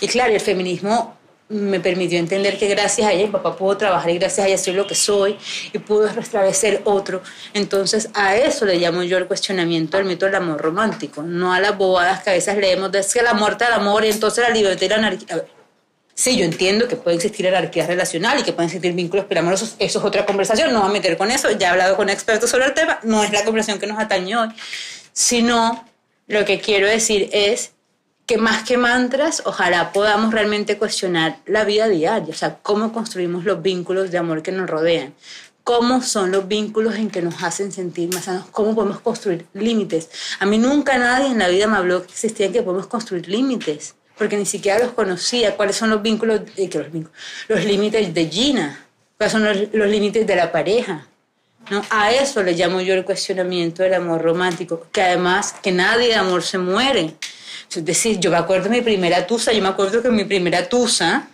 [0.00, 1.16] Y claro, el feminismo
[1.48, 4.58] me permitió entender que gracias a ella mi papá pudo trabajar y gracias a ella
[4.58, 5.38] soy lo que soy
[5.72, 7.22] y pudo restablecer otro.
[7.54, 11.60] Entonces a eso le llamo yo el cuestionamiento del mito del amor romántico, no a
[11.60, 14.54] las bobadas que a veces leemos de que la muerte del amor y entonces la
[14.54, 15.44] libertad y la anarquía.
[16.18, 19.76] Sí, yo entiendo que puede existir jerarquía relacional y que pueden existir vínculos amorosos.
[19.78, 21.48] Eso es otra conversación, no voy a meter con eso.
[21.52, 24.36] Ya he hablado con expertos sobre el tema, no es la conversación que nos atañe
[24.36, 24.48] hoy.
[25.12, 25.84] Sino,
[26.26, 27.70] lo que quiero decir es
[28.26, 33.44] que más que mantras, ojalá podamos realmente cuestionar la vida diaria, o sea, cómo construimos
[33.44, 35.14] los vínculos de amor que nos rodean,
[35.62, 40.10] cómo son los vínculos en que nos hacen sentir más sanos, cómo podemos construir límites.
[40.40, 43.94] A mí nunca nadie en la vida me habló que existían que podemos construir límites
[44.18, 47.16] porque ni siquiera los conocía, cuáles son los vínculos, eh, los, vínculos
[47.48, 51.06] los límites de Gina, cuáles son los, los límites de la pareja.
[51.70, 51.82] ¿no?
[51.90, 56.14] A eso le llamo yo el cuestionamiento del amor romántico, que además que nadie de
[56.16, 57.14] amor se muere.
[57.70, 60.68] Es decir, yo me acuerdo de mi primera tusa, yo me acuerdo que mi primera
[60.68, 61.28] tusa,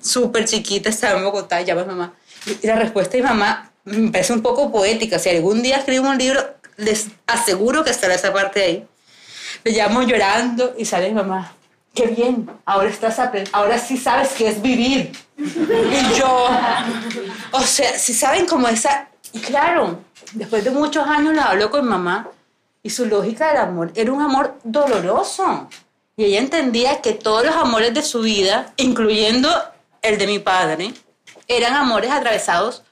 [0.00, 2.14] súper chiquita, estaba en Bogotá, llama mamá.
[2.62, 5.18] Y la respuesta de mamá me parece un poco poética.
[5.18, 6.40] Si algún día escribo un libro,
[6.76, 8.86] les aseguro que estará esa parte ahí.
[9.64, 11.54] Le llamo llorando y sale mamá,
[12.00, 13.18] qué bien, ahora estás
[13.52, 15.12] ahora sí sabes qué es vivir.
[15.40, 16.48] Y yo,
[17.52, 20.00] o sea, si saben cómo esa, y claro,
[20.32, 22.28] después de muchos años la hablo con mamá
[22.82, 25.68] y su lógica del amor era un amor doloroso.
[26.16, 29.50] Y ella entendía que todos los amores de su vida, incluyendo
[30.02, 30.92] el de mi padre,
[31.48, 32.82] eran amores atravesados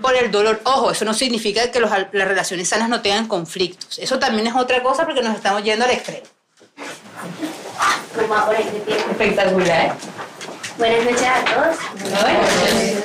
[0.00, 0.60] por el dolor.
[0.64, 3.98] Ojo, eso no significa que las relaciones sanas no tengan conflictos.
[3.98, 6.26] Eso también es otra cosa porque nos estamos yendo al extremo
[8.14, 8.96] como de pie.
[8.96, 9.94] Espectacular.
[10.78, 11.76] Buenas noches a todos.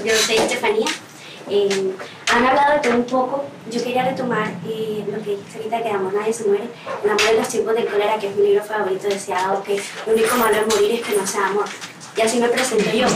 [0.03, 0.87] Yo soy Estefanía.
[1.49, 1.91] Eh,
[2.33, 3.45] han hablado de todo un poco.
[3.69, 6.65] Yo quería retomar eh, lo que dice ahorita que amor nadie se muere.
[7.03, 10.13] El amor de los tiempos de cólera, que es mi libro favorito, decía que el
[10.13, 11.65] único malo de morir es que no sea amor.
[12.17, 13.07] Y así me presento yo.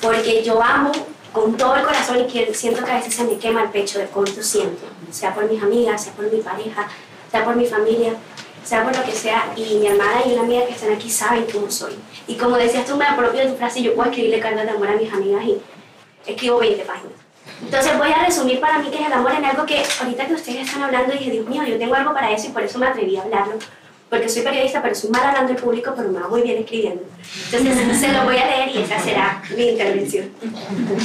[0.00, 0.92] Porque yo amo
[1.32, 3.98] con todo el corazón y que siento que a veces se me quema el pecho
[3.98, 4.86] de cuánto siento.
[5.10, 6.88] Sea por mis amigas, sea por mi pareja,
[7.30, 8.14] sea por mi familia
[8.64, 11.46] sea por lo que sea, y mi hermana y una amiga que están aquí saben
[11.52, 11.94] cómo soy.
[12.26, 14.88] Y como decías tú, me apropio de tu frase, yo puedo escribirle cartas de amor
[14.88, 15.58] a mis amigas y
[16.26, 17.12] escribo 20 páginas.
[17.64, 20.34] Entonces voy a resumir para mí que es el amor en algo que ahorita que
[20.34, 22.86] ustedes están hablando dije, Dios mío, yo tengo algo para eso y por eso me
[22.86, 23.54] atreví a hablarlo.
[24.10, 27.02] Porque soy periodista, pero soy mal hablando al público, pero me va muy bien escribiendo.
[27.50, 30.30] Entonces se lo voy a leer y esa será mi intervención.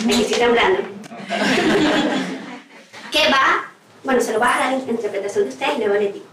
[0.05, 0.79] Aquí estoy temblando.
[3.11, 3.71] que va
[4.03, 6.26] Bueno, se lo voy a dejar a la interpretación de ustedes y luego les digo.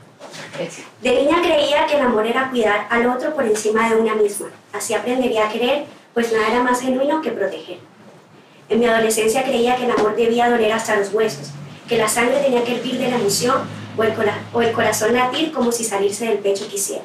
[1.02, 4.48] De niña creía que el amor era cuidar al otro por encima de una misma.
[4.72, 7.78] Así aprendería a querer, pues nada era más genuino que proteger.
[8.68, 11.50] En mi adolescencia creía que el amor debía doler hasta los huesos,
[11.88, 13.62] que la sangre tenía que hervir de la emoción
[13.96, 17.02] o el, corazón latir como si salirse del pecho quisiera.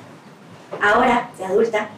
[0.81, 1.89] Ahora, de adulta,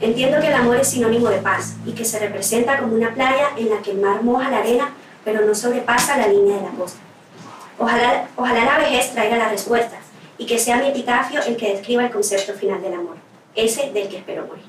[0.00, 3.50] entiendo que el amor es sinónimo de paz y que se representa como una playa
[3.56, 4.92] en la que el mar moja la arena
[5.24, 7.00] pero no sobrepasa la línea de la costa.
[7.78, 9.99] Ojalá, ojalá la vejez traiga las respuestas
[10.40, 13.16] y que sea mi epitafio el que describa el concepto final del amor,
[13.54, 14.64] ese del que espero morir.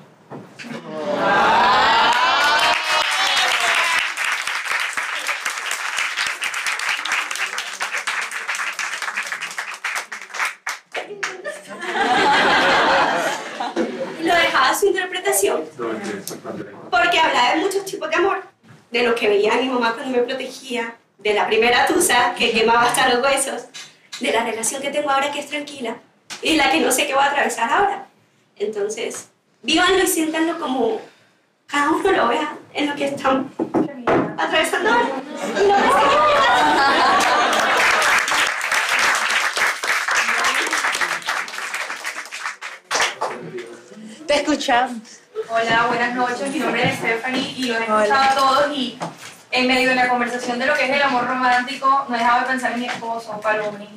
[14.21, 15.63] Lo dejaba su interpretación
[16.91, 18.43] porque habla de muchos tipos de amor,
[18.91, 22.83] de lo que veía mi mamá cuando me protegía, de la primera tusa que quemaba
[22.83, 23.67] hasta los huesos,
[24.21, 25.97] de la relación que tengo ahora que es tranquila
[26.41, 28.07] y la que no sé qué voy a atravesar ahora.
[28.55, 29.29] Entonces,
[29.63, 31.01] vívanlo y siéntanlo como
[31.65, 33.49] cada uno lo vea en lo que están
[34.37, 35.09] atravesando ahora.
[35.59, 35.75] Y no
[44.27, 45.19] Te escuchamos.
[45.49, 46.53] Hola, buenas noches.
[46.53, 48.97] Mi nombre es Stephanie y los he escuchado a todos y
[49.51, 52.47] en medio de la conversación de lo que es el amor romántico no dejaba de
[52.47, 53.89] pensar en mi esposo, Palomni.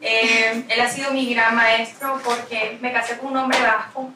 [0.00, 4.10] Eh, él ha sido mi gran maestro porque me casé con un hombre vasco.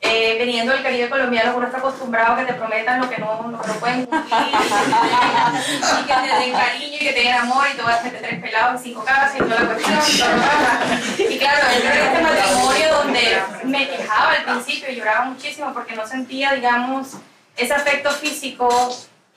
[0.00, 3.48] Eh, veniendo del Caribe colombiano, uno está acostumbrado a que te prometan lo que no,
[3.50, 4.38] lo que no pueden cumplir,
[5.80, 8.20] y que te den cariño y que te den amor y te vas a meter
[8.20, 9.98] tres pelados y cinco casas y toda la cuestión.
[11.18, 15.74] Y, y claro, yo creo este matrimonio donde me quejaba al principio y lloraba muchísimo
[15.74, 17.14] porque no sentía, digamos,
[17.56, 18.68] ese afecto físico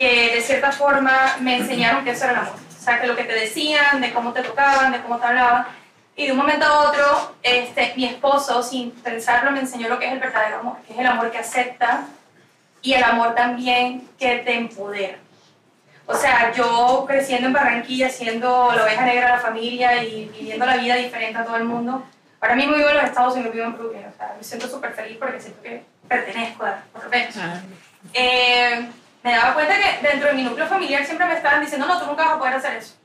[0.01, 2.55] que de cierta forma me enseñaron que eso era el amor.
[2.55, 5.67] O sea, que lo que te decían, de cómo te tocaban, de cómo te hablaban,
[6.15, 10.07] y de un momento a otro, este, mi esposo, sin pensarlo, me enseñó lo que
[10.07, 12.05] es el verdadero amor, que es el amor que acepta
[12.81, 15.19] y el amor también que te empodera.
[16.07, 20.65] O sea, yo creciendo en Barranquilla, siendo la oveja negra de la familia y viviendo
[20.65, 22.03] la vida diferente a todo el mundo,
[22.39, 24.93] ahora mismo vivo en los Estados Unidos, vivo en Brooklyn, o sea, me siento súper
[24.93, 27.35] feliz porque siento que pertenezco, por lo menos.
[28.15, 28.89] Eh,
[29.23, 32.05] me daba cuenta que dentro de mi núcleo familiar siempre me estaban diciendo, no, tú
[32.07, 32.95] nunca vas a poder hacer eso.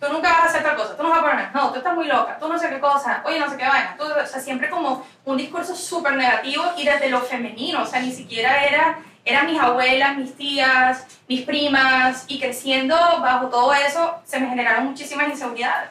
[0.00, 1.94] Tú nunca vas a hacer tal cosa, tú no vas a poner, no, tú estás
[1.94, 4.40] muy loca, tú no sé qué cosa, oye, no sé qué vaina, tú, o sea,
[4.40, 8.98] siempre como un discurso súper negativo y desde lo femenino, o sea, ni siquiera era,
[9.24, 14.86] eran mis abuelas, mis tías, mis primas, y creciendo bajo todo eso se me generaron
[14.86, 15.90] muchísimas inseguridades.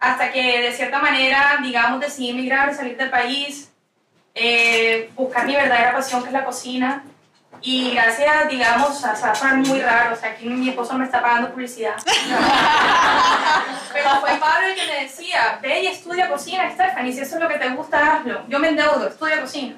[0.00, 3.72] Hasta que de cierta manera, digamos, decidí emigrar, salir del país,
[4.34, 7.04] eh, buscar mi verdadera pasión, que es la cocina,
[7.62, 11.50] y gracias, digamos, a, va muy raro, o sea, aquí mi esposo me está pagando
[11.50, 11.96] publicidad.
[13.92, 17.42] Pero fue Pablo el que me decía, ve y estudia cocina, Stephanie, si eso es
[17.42, 18.42] lo que te gusta, hazlo.
[18.48, 19.76] Yo me endeudo, estudia cocina.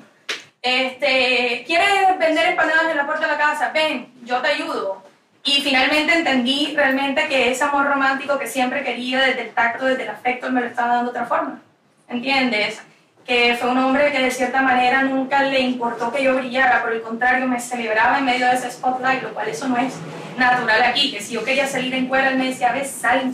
[0.63, 3.71] Este, ¿Quieres vender empanadas en la puerta de la casa?
[3.73, 5.03] Ven, yo te ayudo.
[5.43, 10.03] Y finalmente entendí realmente que ese amor romántico que siempre quería, desde el tacto, desde
[10.03, 11.63] el afecto, me lo estaba dando de otra forma.
[12.09, 12.83] ¿Entiendes?
[13.31, 16.93] Que fue un hombre que de cierta manera nunca le importó que yo brillara, por
[16.93, 19.95] el contrario, me celebraba en medio de ese spotlight, lo cual eso no es
[20.37, 23.33] natural aquí, que si yo quería salir en cuera, él me decía, ves, sal en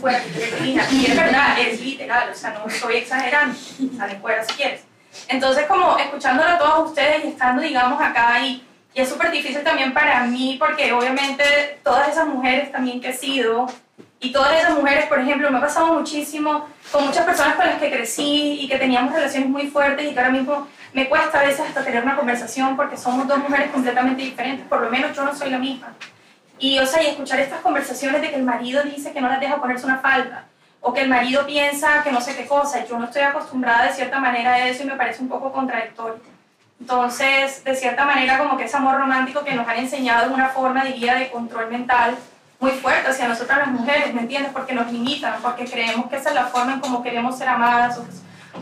[0.63, 3.57] Y es verdad, es literal, o sea, no estoy exagerando,
[3.97, 4.81] sal en si quieres.
[5.29, 9.63] Entonces, como escuchándolo a todos ustedes y estando, digamos, acá y, y es súper difícil
[9.63, 13.65] también para mí, porque obviamente todas esas mujeres también que he sido,
[14.19, 17.79] y todas esas mujeres, por ejemplo, me ha pasado muchísimo con muchas personas con las
[17.79, 21.43] que crecí y que teníamos relaciones muy fuertes y que ahora mismo me cuesta a
[21.43, 25.23] veces hasta tener una conversación porque somos dos mujeres completamente diferentes, por lo menos yo
[25.23, 25.93] no soy la misma.
[26.57, 29.39] Y, o sea, y escuchar estas conversaciones de que el marido dice que no las
[29.39, 30.45] deja ponerse una falda,
[30.81, 33.93] o que el marido piensa que no sé qué cosa, yo no estoy acostumbrada de
[33.93, 36.19] cierta manera a eso y me parece un poco contradictorio.
[36.79, 40.49] Entonces, de cierta manera, como que ese amor romántico que nos han enseñado es una
[40.49, 42.15] forma, diría, de control mental,
[42.59, 44.51] muy fuerte hacia nosotras las mujeres, ¿me entiendes?
[44.51, 47.99] Porque nos limitan, porque creemos que esa es la forma en cómo queremos ser amadas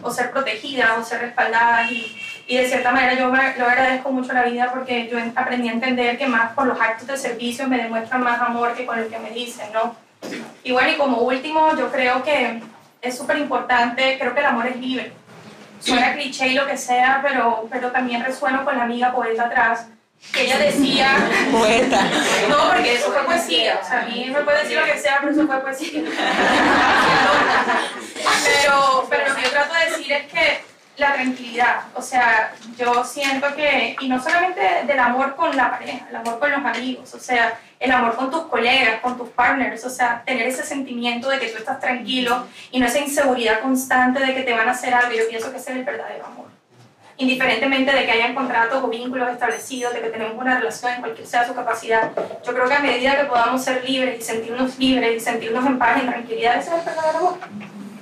[0.02, 2.16] o, ser protegidas o ser respaldadas y,
[2.48, 6.18] y, de cierta manera yo lo agradezco mucho la vida porque yo aprendí a entender
[6.18, 9.18] que más por los actos de servicio me demuestran más amor que con el que
[9.18, 9.96] me dicen, ¿no?
[10.64, 12.62] Y bueno, y como último, yo creo que
[13.02, 15.14] es súper importante, creo que el amor es libre.
[15.80, 19.88] Suena cliché y lo que sea, pero, pero también resueno con la amiga poeta atrás,
[20.34, 21.18] que ella decía...
[21.52, 22.04] Poeta.
[22.50, 23.80] No, porque eso fue poesía.
[23.82, 26.04] O sea, a mí me puede decir lo que sea, pero eso fue poesía.
[28.46, 31.84] pero, pero lo que yo trato de decir es que la tranquilidad.
[31.94, 36.40] O sea, yo siento que, y no solamente del amor con la pareja, el amor
[36.40, 40.24] con los amigos, o sea, el amor con tus colegas, con tus partners, o sea,
[40.26, 44.44] tener ese sentimiento de que tú estás tranquilo y no esa inseguridad constante de que
[44.44, 46.55] te van a hacer algo, yo pienso que ese es el verdadero amor.
[47.18, 51.26] Indiferentemente de que hayan contratos o vínculos establecidos, de que tenemos una relación en cualquier
[51.26, 52.12] sea su capacidad,
[52.46, 55.80] yo creo que a medida que podamos ser libres y sentirnos libres y sentirnos en
[55.80, 57.38] paz en tranquilidad, ese es el verdadero amor.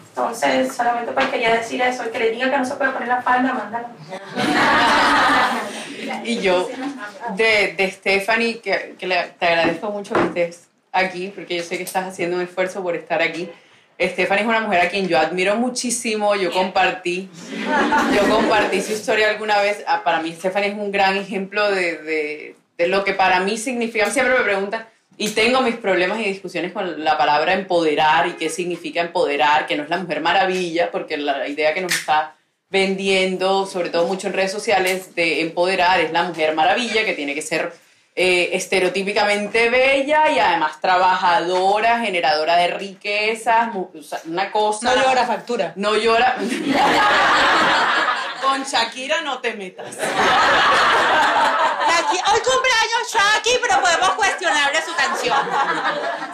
[0.10, 3.08] Entonces, solamente pues quería decir eso, el que le diga que no se puede poner
[3.08, 3.88] la falda, mándalo.
[6.24, 6.70] y yo,
[7.36, 11.78] de, de Stephanie, que, que le, te agradezco mucho que estés aquí, porque yo sé
[11.78, 13.50] que estás haciendo un esfuerzo por estar aquí.
[14.00, 17.30] Stephanie es una mujer a quien yo admiro muchísimo, yo compartí,
[18.16, 19.84] yo compartí su historia alguna vez.
[19.88, 23.58] Ah, para mí Stephanie es un gran ejemplo de, de, de lo que para mí
[23.58, 24.10] significa.
[24.10, 24.86] Siempre me preguntan,
[25.18, 29.76] y tengo mis problemas y discusiones con la palabra empoderar y qué significa empoderar, que
[29.76, 32.36] no es la mujer maravilla, porque la idea que nos está
[32.70, 37.36] vendiendo, sobre todo mucho en redes sociales, de empoderar es la mujer maravilla, que tiene
[37.36, 37.72] que ser
[38.16, 43.70] eh, estereotípicamente bella y además trabajadora, generadora de riquezas,
[44.26, 44.94] una cosa...
[44.96, 45.74] No llora factura.
[45.76, 46.38] No llora...
[48.42, 49.96] Con Shakira no te metas.
[52.26, 55.38] Hoy cumpleaños Shakira, pero podemos cuestionarle su canción.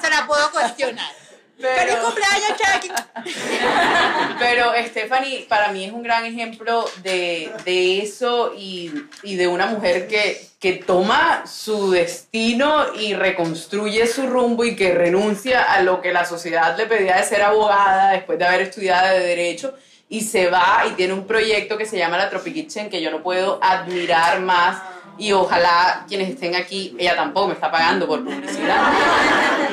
[0.01, 1.28] Se la puedo cuestionar.
[1.60, 3.07] ¡Feliz cumpleaños, Shakira!
[4.39, 8.93] Pero Stephanie para mí es un gran ejemplo de, de eso y,
[9.24, 14.93] y, de una mujer que, que toma su destino y reconstruye su rumbo y que
[14.93, 19.18] renuncia a lo que la sociedad le pedía de ser abogada después de haber estudiado
[19.18, 19.74] de derecho
[20.07, 23.12] y se va y tiene un proyecto que se llama La Tropic Kitchen que yo
[23.12, 24.82] no puedo admirar más
[25.20, 28.91] y ojalá quienes estén aquí, ella tampoco me está pagando por publicidad,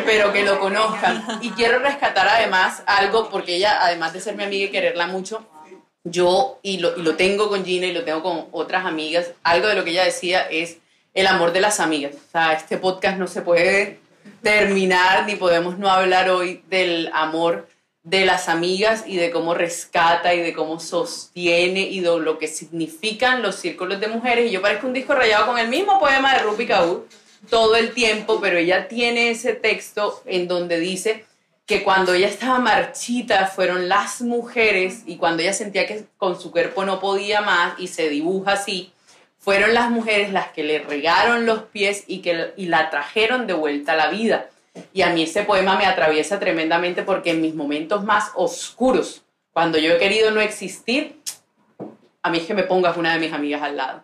[0.04, 1.24] pero que lo conozcan.
[1.40, 5.46] Y quiero rescatar además algo, porque ella, además de ser mi amiga y quererla mucho,
[6.04, 9.68] yo, y lo, y lo tengo con Gina y lo tengo con otras amigas, algo
[9.68, 10.78] de lo que ella decía es
[11.14, 12.14] el amor de las amigas.
[12.14, 14.00] O sea, este podcast no se puede
[14.42, 17.68] terminar ni podemos no hablar hoy del amor
[18.06, 22.46] de las amigas y de cómo rescata y de cómo sostiene y de lo que
[22.46, 24.48] significan los círculos de mujeres.
[24.48, 27.08] Y yo parezco un disco rayado con el mismo poema de Rupi Kaur
[27.50, 31.24] todo el tiempo, pero ella tiene ese texto en donde dice
[31.66, 36.52] que cuando ella estaba marchita fueron las mujeres y cuando ella sentía que con su
[36.52, 38.92] cuerpo no podía más y se dibuja así,
[39.40, 43.54] fueron las mujeres las que le regaron los pies y que y la trajeron de
[43.54, 44.48] vuelta a la vida.
[44.92, 49.22] Y a mí ese poema me atraviesa tremendamente porque en mis momentos más oscuros,
[49.52, 51.20] cuando yo he querido no existir,
[52.22, 54.02] a mí es que me pongas una de mis amigas al lado.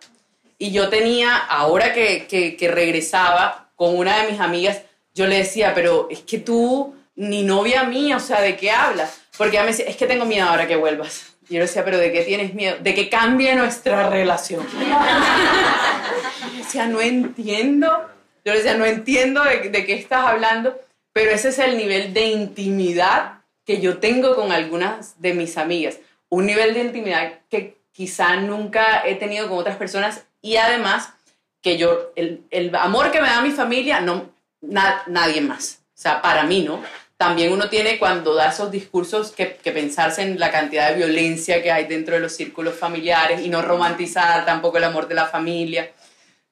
[0.57, 4.81] Y yo tenía, ahora que, que, regresaba con una de mis amigas,
[5.13, 9.21] yo le decía, pero es que tú, ni novia mía, o sea, ¿de qué hablas?
[9.37, 11.35] Porque ella me decía, es que tengo miedo ahora que vuelvas.
[11.49, 12.77] Y yo le decía, pero ¿de qué tienes miedo?
[12.79, 14.65] De que cambie nuestra relación.
[16.53, 17.89] Y decía, no entiendo
[18.45, 20.77] yo le decía, no entiendo de, qué estás hablando,
[21.13, 25.99] pero ese es el nivel de intimidad que yo tengo con algunas de mis amigas.
[26.29, 31.13] Un nivel de intimidad que quizá nunca he tenido con otras personas y además
[31.61, 34.29] que yo, el, amor que me da mi familia, no,
[34.61, 35.79] nadie más.
[35.95, 36.83] O sea, para mí, ¿no?
[37.15, 41.63] También uno tiene cuando da esos discursos que, que, pensarse en la cantidad de violencia
[41.63, 45.27] que hay dentro de los círculos familiares y no romantizar tampoco el amor de la
[45.27, 45.89] familia.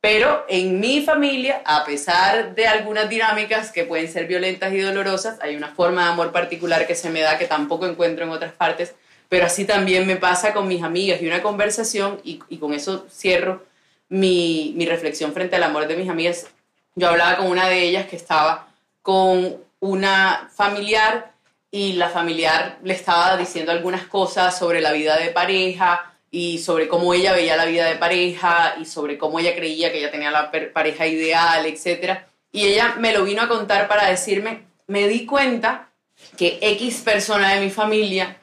[0.02, 5.40] Pero en mi familia, a pesar de algunas dinámicas que pueden ser violentas y dolorosas,
[5.42, 8.52] hay una forma de amor particular que se me da que tampoco encuentro en otras
[8.52, 8.96] partes,
[9.30, 13.64] pero así también me pasa con mis amigas y una conversación, y, con eso cierro
[14.10, 16.48] mi, reflexión frente al amor de mis amigas.
[16.96, 18.68] Yo hablaba con una de ellas que estaba
[19.04, 21.32] con una familiar
[21.70, 26.88] y la familiar le estaba diciendo algunas cosas sobre la vida de pareja, y sobre
[26.88, 30.32] cómo ella veía la vida de pareja y sobre cómo ella creía que ella tenía
[30.32, 32.20] la pareja ideal, etc.
[32.54, 35.90] Y ella me lo vino a contar para decirme, me di cuenta
[36.38, 38.38] que X persona de mi familia,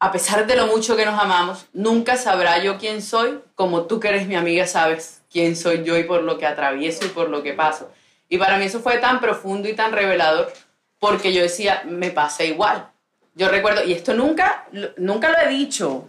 [0.00, 4.00] a pesar de lo mucho que nos amamos, nunca sabrá yo quién soy, como tú
[4.00, 7.30] que eres mi amiga sabes quién soy yo y por lo que atravieso y por
[7.30, 7.90] lo que paso.
[8.28, 10.52] Y para mí eso fue tan profundo y tan revelador
[10.98, 12.88] porque yo decía, me pasa igual.
[13.34, 16.08] Yo recuerdo, y esto nunca, nunca lo he dicho,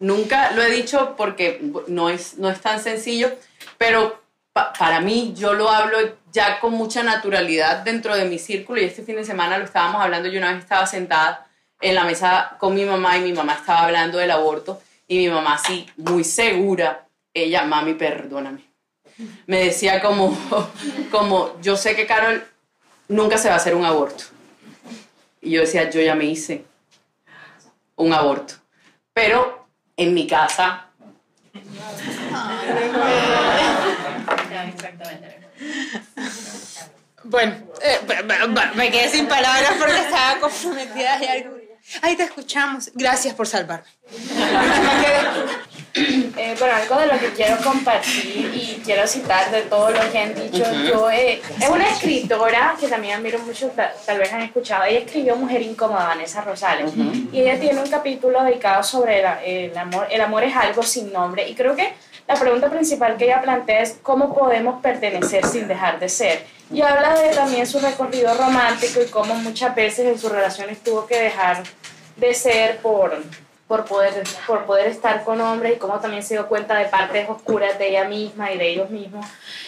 [0.00, 3.32] Nunca lo he dicho porque no es, no es tan sencillo,
[3.76, 4.22] pero
[4.52, 5.98] para mí yo lo hablo
[6.32, 10.02] ya con mucha naturalidad dentro de mi círculo y este fin de semana lo estábamos
[10.02, 11.46] hablando, yo una vez estaba sentada
[11.80, 15.28] en la mesa con mi mamá y mi mamá estaba hablando del aborto y mi
[15.28, 18.62] mamá así, muy segura, ella, mami, perdóname.
[19.46, 20.36] Me decía como,
[21.10, 22.44] como, yo sé que Carol
[23.08, 24.24] nunca se va a hacer un aborto.
[25.40, 26.64] Y yo decía, yo ya me hice
[27.96, 28.54] un aborto.
[29.12, 29.67] Pero
[29.98, 30.86] en mi casa.
[37.24, 38.00] Bueno, eh,
[38.74, 41.22] me quedé sin palabras porque estaba comprometida.
[41.22, 41.56] Y algo.
[42.00, 42.90] Ahí te escuchamos.
[42.94, 43.88] Gracias por salvarme.
[45.94, 50.18] Eh, bueno, algo de lo que quiero compartir y quiero citar de todo lo que
[50.18, 53.70] han dicho, yo eh, es una escritora que también admiro mucho,
[54.06, 56.92] tal, vez han escuchado, ella escribió Mujer Incómoda, Vanessa Rosales,
[57.32, 61.48] y ella tiene un capítulo dedicado sobre el amor, el amor es algo sin nombre,
[61.48, 61.92] y creo que
[62.28, 66.44] la pregunta principal que ella plantea es cómo podemos pertenecer sin dejar de ser.
[66.70, 71.06] Y habla de también su recorrido romántico y cómo muchas veces en sus relaciones tuvo
[71.06, 71.62] que dejar
[72.16, 73.16] de ser por
[73.68, 77.28] por poder, por poder estar con hombres y cómo también se dio cuenta de partes
[77.28, 79.26] oscuras de ella misma y de ellos mismos.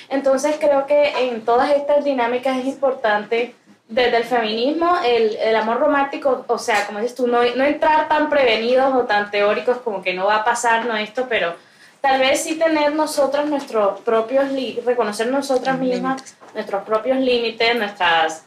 [0.08, 3.54] Entonces creo que en todas estas dinámicas es importante
[3.88, 8.08] desde el feminismo, el, el amor romántico, o sea, como dices tú, no, no, entrar
[8.08, 11.54] tan prevenidos o tan teóricos como que no va a pasar no esto, pero
[12.00, 14.46] tal vez sí tener nosotros nuestros propios,
[14.84, 18.44] reconocer nosotras mismas nuestros propios límites, nuestras,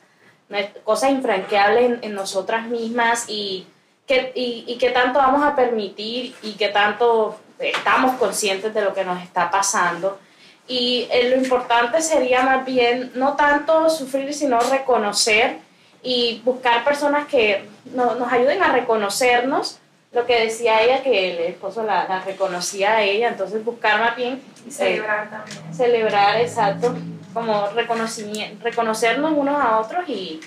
[0.83, 3.67] cosas infranqueables en, en nosotras mismas y
[4.07, 9.05] y, y qué tanto vamos a permitir y qué tanto estamos conscientes de lo que
[9.05, 10.19] nos está pasando.
[10.67, 15.57] Y eh, lo importante sería más bien no tanto sufrir, sino reconocer
[16.01, 19.79] y buscar personas que nos ayuden a reconocernos.
[20.11, 24.15] Lo que decía ella, que el esposo la, la reconocía a ella, entonces buscar más
[24.15, 24.41] bien.
[24.65, 25.73] Y celebrar también.
[25.73, 26.95] Celebrar, exacto.
[27.33, 30.39] Como reconocimiento, reconocernos unos a otros y,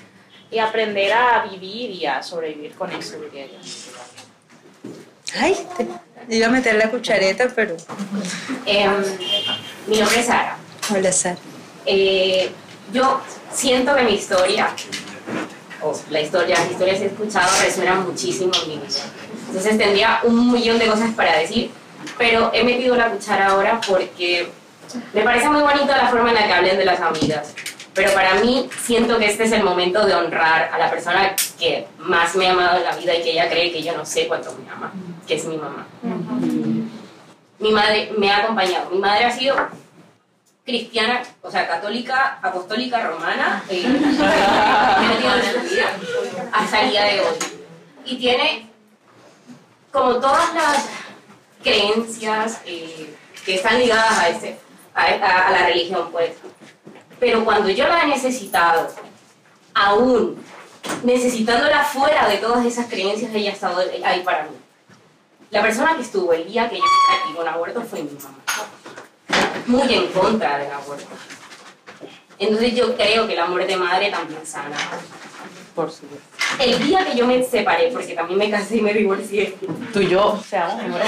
[0.51, 3.59] y aprender a vivir y a sobrevivir con eso, diría yo.
[5.39, 5.57] Ay,
[6.29, 7.77] iba a meter la cuchareta, pero...
[8.65, 8.93] Em,
[9.87, 10.57] mi nombre es Sara.
[10.91, 11.37] Hola, Sara.
[11.85, 12.51] Eh,
[12.93, 13.21] yo
[13.53, 14.69] siento que mi historia,
[15.83, 19.01] o la historia, las historias que he escuchado resuenan muchísimo en mi vida.
[19.49, 21.71] Entonces tendría un millón de cosas para decir,
[22.19, 24.49] pero he metido la cuchara ahora porque
[25.13, 27.55] me parece muy bonito la forma en la que hablen de las amigas
[27.97, 31.89] pero para mí siento que este es el momento de honrar a la persona que
[31.99, 34.29] más me ha amado en la vida y que ella cree que yo no sé
[34.29, 34.93] cuánto me ama,
[35.27, 35.87] que es mi mamá.
[37.59, 38.91] Mi madre me ha acompañado.
[38.91, 39.57] Mi madre ha sido
[40.67, 43.87] cristiana, o sea, católica, apostólica, romana, eh,
[46.53, 47.37] hasta el día de hoy.
[48.05, 48.69] Y tiene
[49.91, 50.87] como todas las
[51.63, 54.59] creencias eh, que están ligadas a, ese,
[54.95, 56.33] a, a la religión, pues
[57.19, 58.89] pero cuando yo la he necesitado,
[59.75, 60.37] aún
[61.03, 64.57] necesitándola fuera de todas esas creencias, ella ha estado ahí para mí.
[65.51, 68.39] La persona que estuvo el día que yo practicé un aborto fue mi mamá.
[69.67, 71.07] Muy en contra del aborto.
[72.39, 74.77] Entonces yo creo que el amor de madre también sana.
[75.75, 76.27] Por supuesto.
[76.59, 79.57] El día que yo me separé, porque también me casé y me divorcié.
[79.93, 81.07] Tú y yo seamos mejores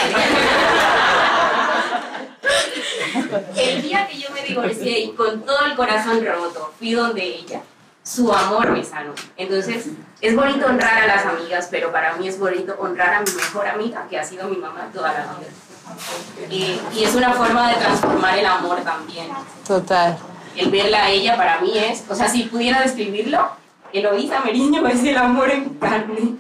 [3.57, 7.63] El día que yo me divorcié y con todo el corazón roto fui donde ella,
[8.03, 9.13] su amor me sanó.
[9.37, 9.87] Entonces,
[10.21, 13.67] es bonito honrar a las amigas, pero para mí es bonito honrar a mi mejor
[13.67, 15.51] amiga, que ha sido mi mamá toda la vida.
[16.51, 19.29] Y, y es una forma de transformar el amor también.
[19.67, 20.17] Total.
[20.57, 23.49] El verla a ella para mí es, o sea, si pudiera describirlo,
[23.93, 26.37] Eloísa Meriño es el amor en carne.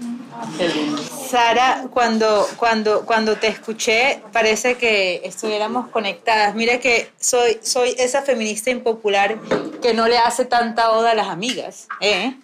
[1.28, 6.54] Sara, cuando, cuando, cuando te escuché, parece que estuviéramos conectadas.
[6.54, 9.38] Mira que soy, soy esa feminista impopular
[9.82, 11.88] que no le hace tanta oda a las amigas.
[12.00, 12.34] ¿eh?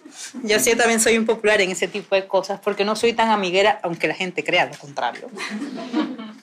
[0.43, 3.79] Yo sí también soy impopular en ese tipo de cosas, porque no soy tan amiguera,
[3.81, 5.27] aunque la gente crea lo contrario.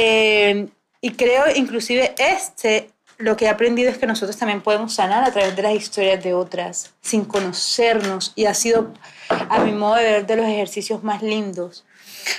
[0.00, 0.68] Eh,
[1.00, 5.32] y creo inclusive este lo que he aprendido es que nosotros también podemos sanar a
[5.32, 8.94] través de las historias de otras, sin conocernos, y ha sido,
[9.28, 11.84] a mi modo de ver, de los ejercicios más lindos,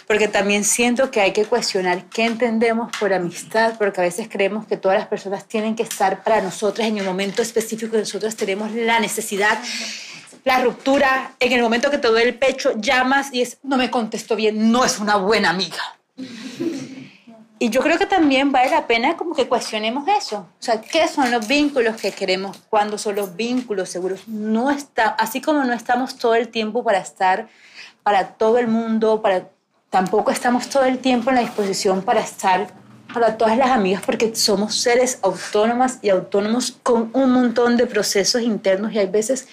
[0.07, 4.65] porque también siento que hay que cuestionar qué entendemos por amistad, porque a veces creemos
[4.68, 8.35] que todas las personas tienen que estar para nosotras en el momento específico que nosotros
[8.38, 9.60] tenemos la necesidad.
[10.45, 13.91] La ruptura, en el momento que te duele el pecho, llamas y es, no me
[13.91, 15.97] contestó bien, no es una buena amiga.
[17.61, 20.38] Y yo creo que también vale la pena como que cuestionemos eso.
[20.38, 22.57] O sea, ¿qué son los vínculos que queremos?
[22.69, 24.27] ¿Cuándo son los vínculos seguros?
[24.27, 27.49] No está, así como no estamos todo el tiempo para estar
[28.02, 29.49] para todo el mundo, para,
[29.90, 32.68] tampoco estamos todo el tiempo en la disposición para estar
[33.14, 38.41] para todas las amigas porque somos seres autónomas y autónomos con un montón de procesos
[38.41, 39.48] internos y hay veces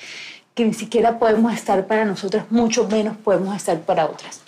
[0.55, 4.41] que ni siquiera podemos estar para nosotras, mucho menos podemos estar para otras.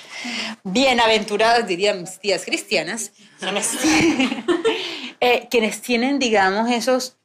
[0.64, 3.12] Bienaventuradas, dirían mis tías cristianas,
[5.20, 7.16] eh, quienes tienen, digamos, esos,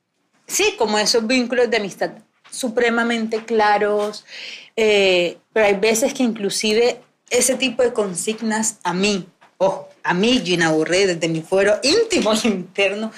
[0.47, 2.11] sí, como esos vínculos de amistad
[2.49, 4.25] supremamente claros,
[4.75, 10.41] eh, pero hay veces que inclusive ese tipo de consignas a mí ojo, a mí
[10.43, 13.11] Gina Borré, desde mi fuero íntimo y interno,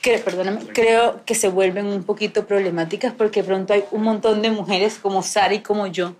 [0.00, 4.42] que, perdóname, creo que se vuelven un poquito problemáticas porque de pronto hay un montón
[4.42, 6.14] de mujeres como Sara y como yo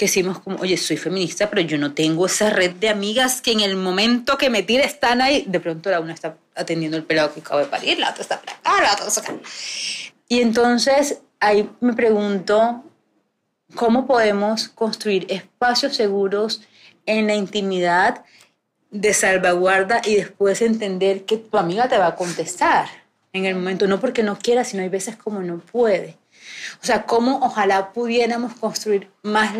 [0.00, 3.52] que decimos como, oye, soy feminista, pero yo no tengo esa red de amigas que
[3.52, 5.44] en el momento que me tira están ahí.
[5.46, 8.40] De pronto la una está atendiendo el pelado que acaba de parir, la otra está
[8.40, 9.34] por la otra está acá.
[10.26, 12.82] Y entonces ahí me pregunto,
[13.74, 16.62] ¿cómo podemos construir espacios seguros
[17.04, 18.24] en la intimidad
[18.90, 22.88] de salvaguarda y después entender que tu amiga te va a contestar
[23.34, 26.16] en el momento, no porque no quiera, sino hay veces como no puede.
[26.82, 29.52] O sea, cómo ojalá pudiéramos construir más,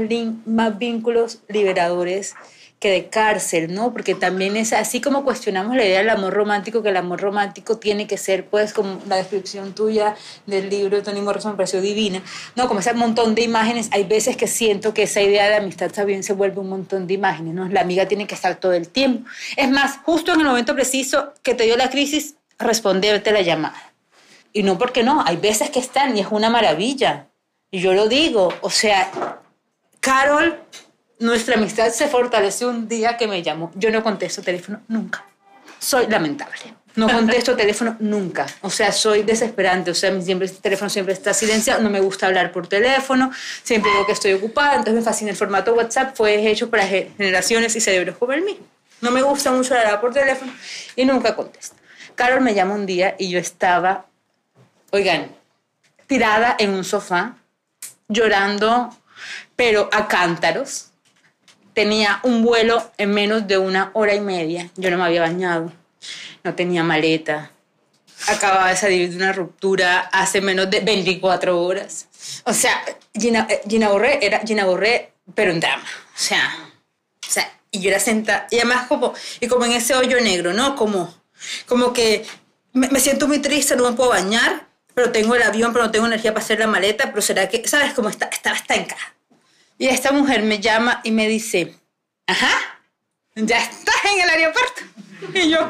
[0.47, 2.35] más vínculos liberadores
[2.81, 3.93] que de cárcel, ¿no?
[3.93, 7.77] Porque también es así como cuestionamos la idea del amor romántico, que el amor romántico
[7.77, 10.17] tiene que ser, pues, como la descripción tuya
[10.47, 12.23] del libro de Toni Morrison me pareció divina,
[12.57, 12.67] ¿no?
[12.69, 16.23] Como ese montón de imágenes, hay veces que siento que esa idea de amistad también
[16.23, 17.69] se vuelve un montón de imágenes, ¿no?
[17.69, 19.29] La amiga tiene que estar todo el tiempo.
[19.57, 23.90] Es más, justo en el momento preciso que te dio la crisis, responderte la llamada.
[24.53, 27.29] Y no porque no, hay veces que están y es una maravilla.
[27.71, 29.11] Y yo lo digo, o sea,
[30.01, 30.59] Carol,
[31.21, 33.71] nuestra amistad se fortaleció un día que me llamó.
[33.75, 35.25] Yo no contesto teléfono nunca.
[35.79, 36.75] Soy lamentable.
[36.97, 38.47] No contesto teléfono nunca.
[38.63, 39.91] O sea, soy desesperante.
[39.91, 41.83] O sea, mi siempre, teléfono siempre está silenciado.
[41.83, 43.31] No me gusta hablar por teléfono.
[43.63, 44.73] Siempre digo que estoy ocupada.
[44.73, 46.17] Entonces me fascina el formato WhatsApp.
[46.17, 48.59] Fue hecho para generaciones y cerebros como el mío.
[49.01, 50.53] No me gusta mucho hablar por teléfono
[50.97, 51.77] y nunca contesto.
[52.15, 54.07] Carol me llama un día y yo estaba
[54.91, 55.35] oigan,
[56.07, 57.37] tirada en un sofá,
[58.09, 58.91] llorando,
[59.57, 60.87] pero a cántaros.
[61.73, 64.71] Tenía un vuelo en menos de una hora y media.
[64.77, 65.73] Yo no me había bañado,
[66.43, 67.53] no tenía maleta.
[68.27, 72.09] Acababa de salir de una ruptura hace menos de 24 horas.
[72.45, 72.83] O sea,
[73.15, 75.85] Gina, eh, Gina Borré era Gina Borré, pero en drama.
[75.85, 76.51] O sea,
[77.27, 80.53] o sea, y yo era sentada, y además como, y como en ese hoyo negro,
[80.53, 80.75] ¿no?
[80.75, 81.15] Como,
[81.67, 82.27] como que
[82.73, 84.70] me, me siento muy triste, no me puedo bañar,
[85.01, 87.67] pero tengo el avión, pero no tengo energía para hacer la maleta, pero será que,
[87.67, 88.27] ¿sabes cómo está?
[88.27, 88.99] Estaba estanca.
[89.79, 91.75] Y esta mujer me llama y me dice,
[92.27, 92.51] ajá,
[93.35, 94.83] ya estás en el aeropuerto.
[95.35, 95.69] Y yo,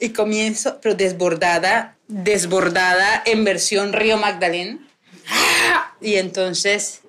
[0.00, 4.78] y comienzo, pero desbordada, desbordada en versión Río Magdalena.
[6.00, 7.02] Y entonces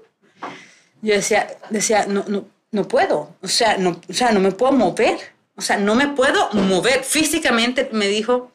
[1.02, 4.74] yo decía, decía no, no, no puedo, o sea, no, o sea, no me puedo
[4.74, 5.18] mover,
[5.56, 7.06] o sea, no me puedo mover.
[7.06, 8.52] Físicamente me dijo,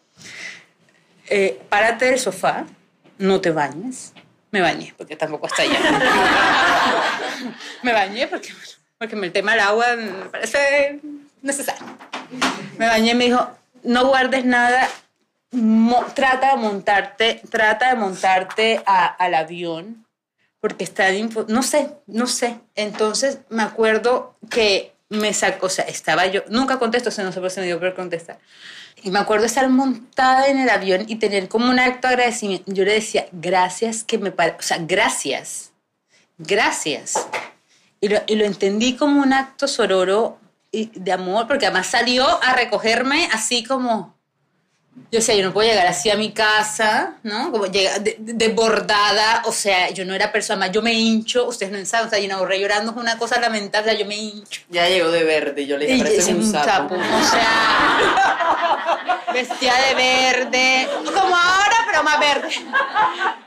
[1.28, 2.66] eh, párate del sofá,
[3.18, 4.12] no te bañes.
[4.51, 5.78] Me bañé, porque tampoco está allá.
[7.82, 8.51] me bañé porque,
[8.98, 11.01] porque el tema del agua me parece
[11.43, 11.84] necesario.
[12.78, 13.51] Me bañé y me dijo,
[13.82, 14.88] no guardes nada,
[16.14, 20.06] trata de montarte, trata de montarte al avión,
[20.60, 21.06] porque está,
[21.48, 22.59] no sé, no sé.
[22.74, 27.32] Entonces me acuerdo que me sacó, o sea, estaba yo, nunca contesto, o sea, no
[27.32, 28.38] sé por qué me dio por contestar.
[29.06, 32.72] Y me acuerdo estar montada en el avión y tener como un acto de agradecimiento.
[32.72, 34.30] Yo le decía, gracias que me...
[34.30, 35.70] O sea, gracias.
[36.38, 37.14] Gracias.
[38.00, 40.40] Y lo, y lo entendí como un acto sororo
[40.72, 44.15] de amor, porque además salió a recogerme así como
[45.10, 47.52] yo decía, yo no puedo llegar así a mi casa, ¿no?
[47.52, 52.09] Como llega desbordada, o sea, yo no era persona, yo me hincho, ustedes no saben,
[52.09, 54.62] o sea, Gina Borré llorando es una cosa lamentable, yo me hincho.
[54.68, 56.97] Ya llegó de verde, yo le dije, parece un, sapo.
[56.97, 58.09] O sea,
[59.32, 62.48] vestía de verde, como ahora, pero más verde.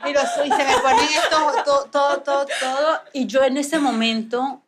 [0.08, 3.78] Y, los, y se me ponen esto, todo, todo, todo, todo, y yo en ese
[3.78, 4.62] momento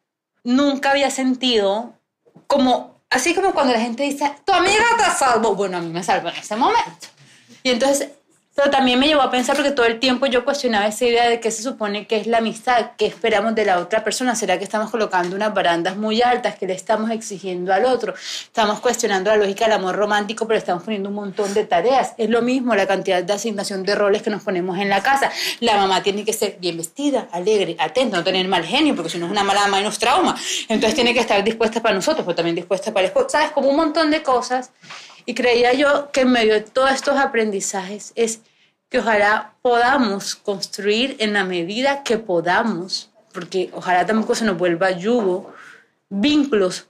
[0.45, 1.95] nunca había sentido
[2.47, 5.55] como Así como cuando la gente dice, tu amiga te salvo.
[5.55, 7.09] Bueno, a mí me salvó en ese momento.
[7.63, 8.09] Y entonces
[8.55, 11.41] pero también me llevó a pensar porque todo el tiempo yo cuestionaba esa idea de
[11.41, 14.65] qué se supone que es la amistad, qué esperamos de la otra persona, será que
[14.65, 18.15] estamos colocando unas barandas muy altas que le estamos exigiendo al otro,
[18.45, 22.12] estamos cuestionando la lógica del amor romántico, pero estamos poniendo un montón de tareas.
[22.19, 25.31] Es lo mismo la cantidad de asignación de roles que nos ponemos en la casa.
[25.61, 29.19] La mamá tiene que ser bien vestida, alegre, atenta, no tener mal genio, porque si
[29.19, 30.37] no es una mala mamá y nos trauma.
[30.69, 33.12] Entonces tiene que estar dispuesta para nosotros, pero también dispuesta para el.
[33.29, 33.51] ¿Sabes?
[33.53, 34.70] Como un montón de cosas
[35.27, 38.40] y creía yo que en medio de todos estos aprendizajes es
[38.89, 44.90] que ojalá podamos construir en la medida que podamos, porque ojalá tampoco se nos vuelva
[44.90, 45.55] yugo,
[46.11, 46.86] vínculos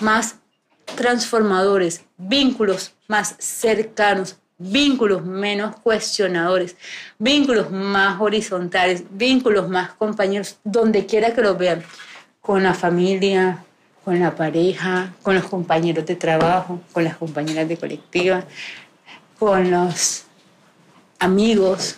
[0.00, 0.36] más
[0.94, 6.76] transformadores, vínculos más cercanos, vínculos menos cuestionadores,
[7.18, 11.82] vínculos más horizontales, vínculos más compañeros, donde quiera que lo vean,
[12.40, 13.64] con la familia,
[14.04, 18.44] con la pareja, con los compañeros de trabajo, con las compañeras de colectiva,
[19.38, 20.24] con los
[21.18, 21.96] amigos.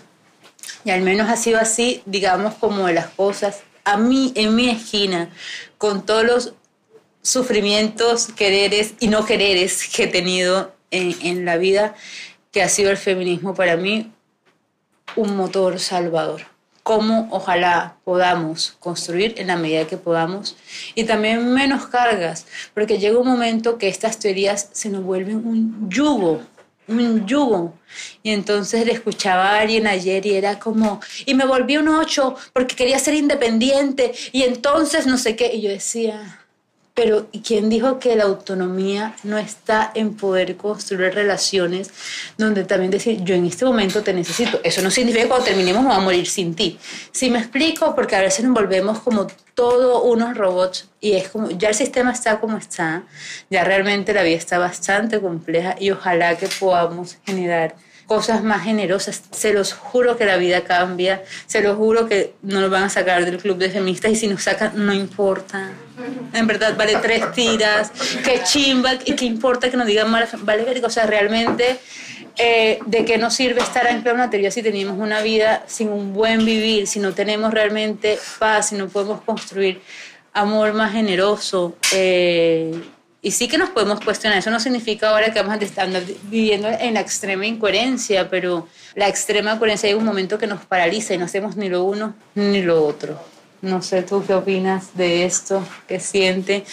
[0.85, 3.63] Y al menos ha sido así, digamos, como de las cosas.
[3.85, 5.31] A mí, en mi esquina,
[5.79, 6.55] con todos los
[7.23, 11.95] sufrimientos, quereres y no quereres que he tenido en, en la vida,
[12.53, 14.13] que ha sido el feminismo para mí
[15.17, 16.54] un motor salvador.
[16.85, 20.55] Cómo ojalá podamos construir en la medida que podamos
[20.95, 25.89] y también menos cargas, porque llega un momento que estas teorías se nos vuelven un
[25.91, 26.43] yugo,
[26.87, 27.75] un yugo.
[28.23, 32.37] Y entonces le escuchaba a alguien ayer y era como, y me volví un ocho
[32.53, 35.55] porque quería ser independiente y entonces no sé qué.
[35.55, 36.44] Y yo decía,
[36.95, 41.91] pero ¿y quién dijo que la autonomía no está en poder construir relaciones
[42.39, 44.61] donde también decir, yo en este momento te necesito?
[44.63, 46.79] Eso no significa que cuando terminemos me voy a morir sin ti.
[47.11, 51.51] Si me explico, porque a veces nos volvemos como todos unos robots y es como,
[51.51, 53.03] ya el sistema está como está,
[53.51, 57.75] ya realmente la vida está bastante compleja y ojalá que podamos generar
[58.07, 59.23] cosas más generosas.
[59.31, 62.89] Se los juro que la vida cambia, se los juro que no nos van a
[62.89, 65.71] sacar del club de feministas y si nos sacan no importa.
[66.33, 67.93] En verdad vale tres tiras,
[68.25, 71.79] qué chimba y qué importa que nos digan mal, vale, o sea, realmente
[72.37, 76.13] eh, de qué nos sirve estar en una teoría si tenemos una vida sin un
[76.13, 79.81] buen vivir, si no tenemos realmente paz, si no podemos construir
[80.33, 81.77] amor más generoso.
[81.93, 82.73] Eh,
[83.25, 84.39] y sí que nos podemos cuestionar.
[84.39, 85.89] Eso no significa ahora que vamos a estar
[86.25, 91.15] viviendo en la extrema incoherencia, pero la extrema coherencia hay un momento que nos paraliza
[91.15, 93.19] y no hacemos ni lo uno ni lo otro.
[93.63, 96.67] No sé tú qué opinas de esto, qué siente.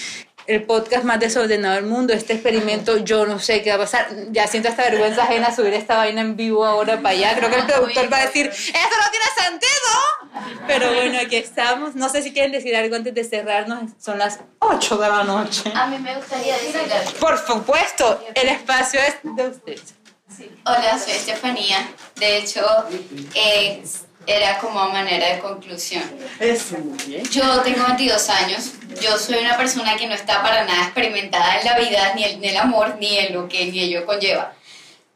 [0.46, 4.10] El podcast más desordenado del mundo, este experimento, yo no sé qué va a pasar.
[4.32, 7.34] Ya siento esta vergüenza ajena subir esta vaina en vivo ahora para allá.
[7.38, 10.21] Creo que el productor va a decir, ¡Eso no tiene sentido!
[10.68, 11.96] Pero bueno, aquí estamos.
[11.96, 13.92] No sé si quieren decir algo antes de cerrarnos.
[14.00, 15.72] Son las 8 de la noche.
[15.76, 17.12] A mí me gustaría decir algo.
[17.20, 19.96] Por supuesto, el espacio es de ustedes.
[20.66, 21.90] Hola, soy Estefanía.
[22.16, 22.66] De hecho,
[23.36, 23.84] eh,
[24.26, 26.04] era como a manera de conclusión.
[27.32, 28.72] Yo tengo 22 años.
[29.02, 32.44] Yo soy una persona que no está para nada experimentada en la vida, ni en
[32.44, 34.54] el amor, ni en lo que ni ello conlleva.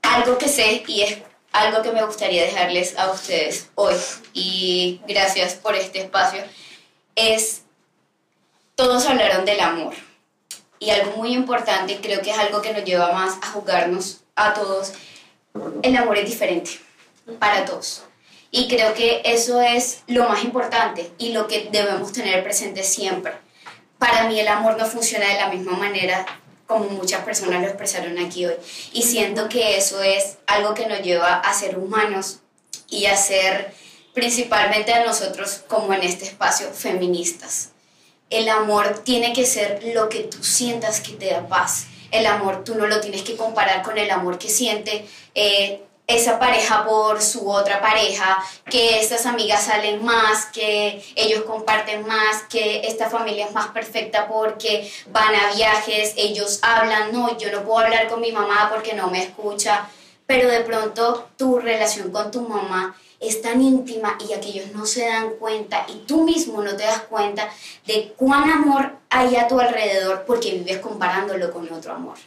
[0.01, 1.17] Algo que sé y es
[1.55, 3.95] algo que me gustaría dejarles a ustedes hoy,
[4.33, 6.43] y gracias por este espacio,
[7.15, 7.63] es,
[8.75, 9.93] todos hablaron del amor.
[10.79, 14.53] Y algo muy importante, creo que es algo que nos lleva más a jugarnos a
[14.53, 14.93] todos,
[15.81, 16.71] el amor es diferente
[17.39, 18.03] para todos.
[18.51, 23.33] Y creo que eso es lo más importante y lo que debemos tener presente siempre.
[23.97, 26.25] Para mí el amor no funciona de la misma manera
[26.67, 28.55] como muchas personas lo expresaron aquí hoy.
[28.93, 32.39] Y siento que eso es algo que nos lleva a ser humanos
[32.89, 33.73] y a ser
[34.13, 37.69] principalmente a nosotros como en este espacio feministas.
[38.29, 41.87] El amor tiene que ser lo que tú sientas que te da paz.
[42.11, 45.05] El amor tú no lo tienes que comparar con el amor que siente
[45.35, 52.05] eh, esa pareja por su otra pareja, que estas amigas salen más, que ellos comparten
[52.05, 57.51] más, que esta familia es más perfecta porque van a viajes, ellos hablan, no, yo
[57.51, 59.87] no puedo hablar con mi mamá porque no me escucha,
[60.27, 65.07] pero de pronto tu relación con tu mamá es tan íntima y aquellos no se
[65.07, 67.49] dan cuenta y tú mismo no te das cuenta
[67.87, 72.17] de cuán amor hay a tu alrededor porque vives comparándolo con otro amor.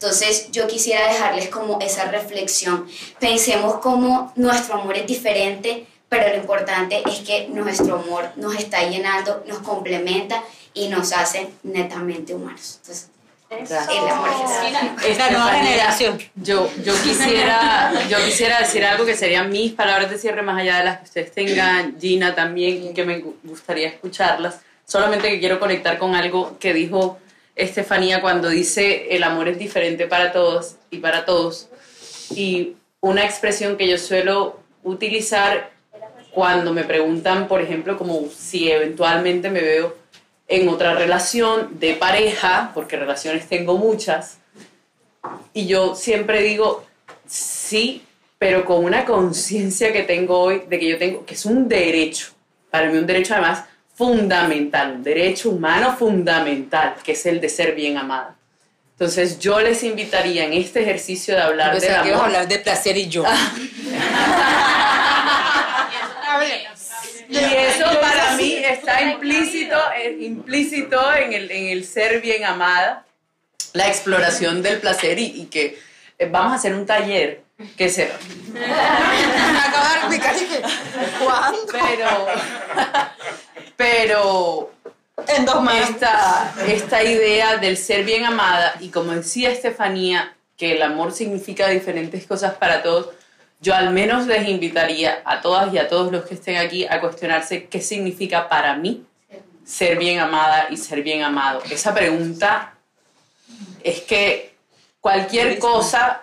[0.00, 2.86] Entonces yo quisiera dejarles como esa reflexión.
[3.18, 8.88] Pensemos cómo nuestro amor es diferente, pero lo importante es que nuestro amor nos está
[8.88, 12.78] llenando, nos complementa y nos hace netamente humanos.
[13.50, 14.28] Entonces, el amor
[15.04, 16.18] es la nueva generación.
[16.36, 20.78] Yo, yo, quisiera, yo quisiera decir algo que serían mis palabras de cierre más allá
[20.78, 24.60] de las que ustedes tengan, Gina también, que me gustaría escucharlas.
[24.86, 27.18] Solamente que quiero conectar con algo que dijo
[27.58, 31.68] Estefanía cuando dice el amor es diferente para todos y para todos.
[32.34, 35.70] Y una expresión que yo suelo utilizar
[36.30, 39.96] cuando me preguntan, por ejemplo, como si eventualmente me veo
[40.46, 44.38] en otra relación de pareja, porque relaciones tengo muchas,
[45.52, 46.84] y yo siempre digo,
[47.26, 48.02] sí,
[48.38, 52.28] pero con una conciencia que tengo hoy de que yo tengo, que es un derecho,
[52.70, 53.64] para mí un derecho además
[53.98, 58.36] fundamental, un derecho humano fundamental, que es el de ser bien amada.
[58.92, 62.26] Entonces yo les invitaría en este ejercicio de hablar de amor.
[62.26, 63.24] hablar de placer y yo.
[67.28, 73.04] y eso para mí está implícito, eh, implícito en el, en el ser bien amada,
[73.72, 75.76] la exploración del placer y, y que
[76.18, 78.04] eh, vamos a hacer un taller que se...
[79.66, 80.18] Acabar mi
[81.18, 81.72] ¿Cuándo?
[81.72, 82.08] Pero
[83.78, 84.72] pero
[85.28, 90.82] en dos esta, esta idea del ser bien amada y como decía Estefanía, que el
[90.82, 93.10] amor significa diferentes cosas para todos,
[93.60, 97.00] yo al menos les invitaría a todas y a todos los que estén aquí a
[97.00, 99.04] cuestionarse qué significa para mí
[99.64, 101.62] ser bien amada y ser bien amado?
[101.70, 102.74] Esa pregunta
[103.84, 104.56] es que
[105.00, 106.22] cualquier cosa,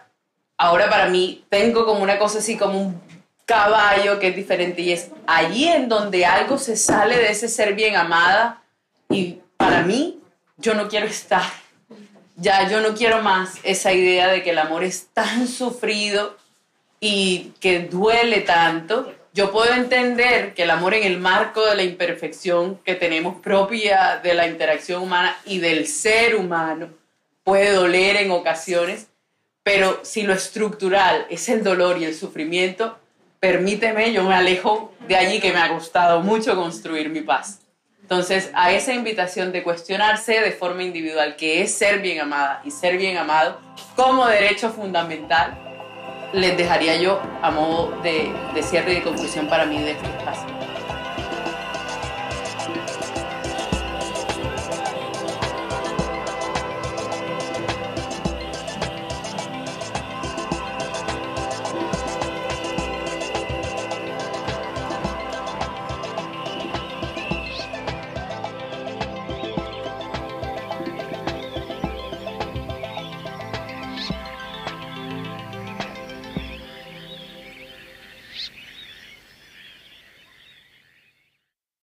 [0.58, 3.02] ahora para mí, tengo como una cosa así como un
[3.46, 7.76] caballo que es diferente y es allí en donde algo se sale de ese ser
[7.76, 8.62] bien amada
[9.10, 10.20] y para mí
[10.58, 11.44] yo no quiero estar.
[12.38, 16.36] Ya yo no quiero más esa idea de que el amor es tan sufrido
[17.00, 19.14] y que duele tanto.
[19.34, 24.20] Yo puedo entender que el amor en el marco de la imperfección que tenemos propia
[24.24, 26.90] de la interacción humana y del ser humano
[27.44, 29.08] puede doler en ocasiones,
[29.66, 33.00] pero si lo estructural es el dolor y el sufrimiento,
[33.40, 37.62] permíteme, yo me alejo de allí que me ha costado mucho construir mi paz.
[38.00, 42.70] Entonces, a esa invitación de cuestionarse de forma individual, que es ser bien amada y
[42.70, 43.60] ser bien amado
[43.96, 45.58] como derecho fundamental,
[46.32, 48.32] les dejaría yo a modo de,
[48.62, 50.65] cierre y de conclusión para mí de este espacio.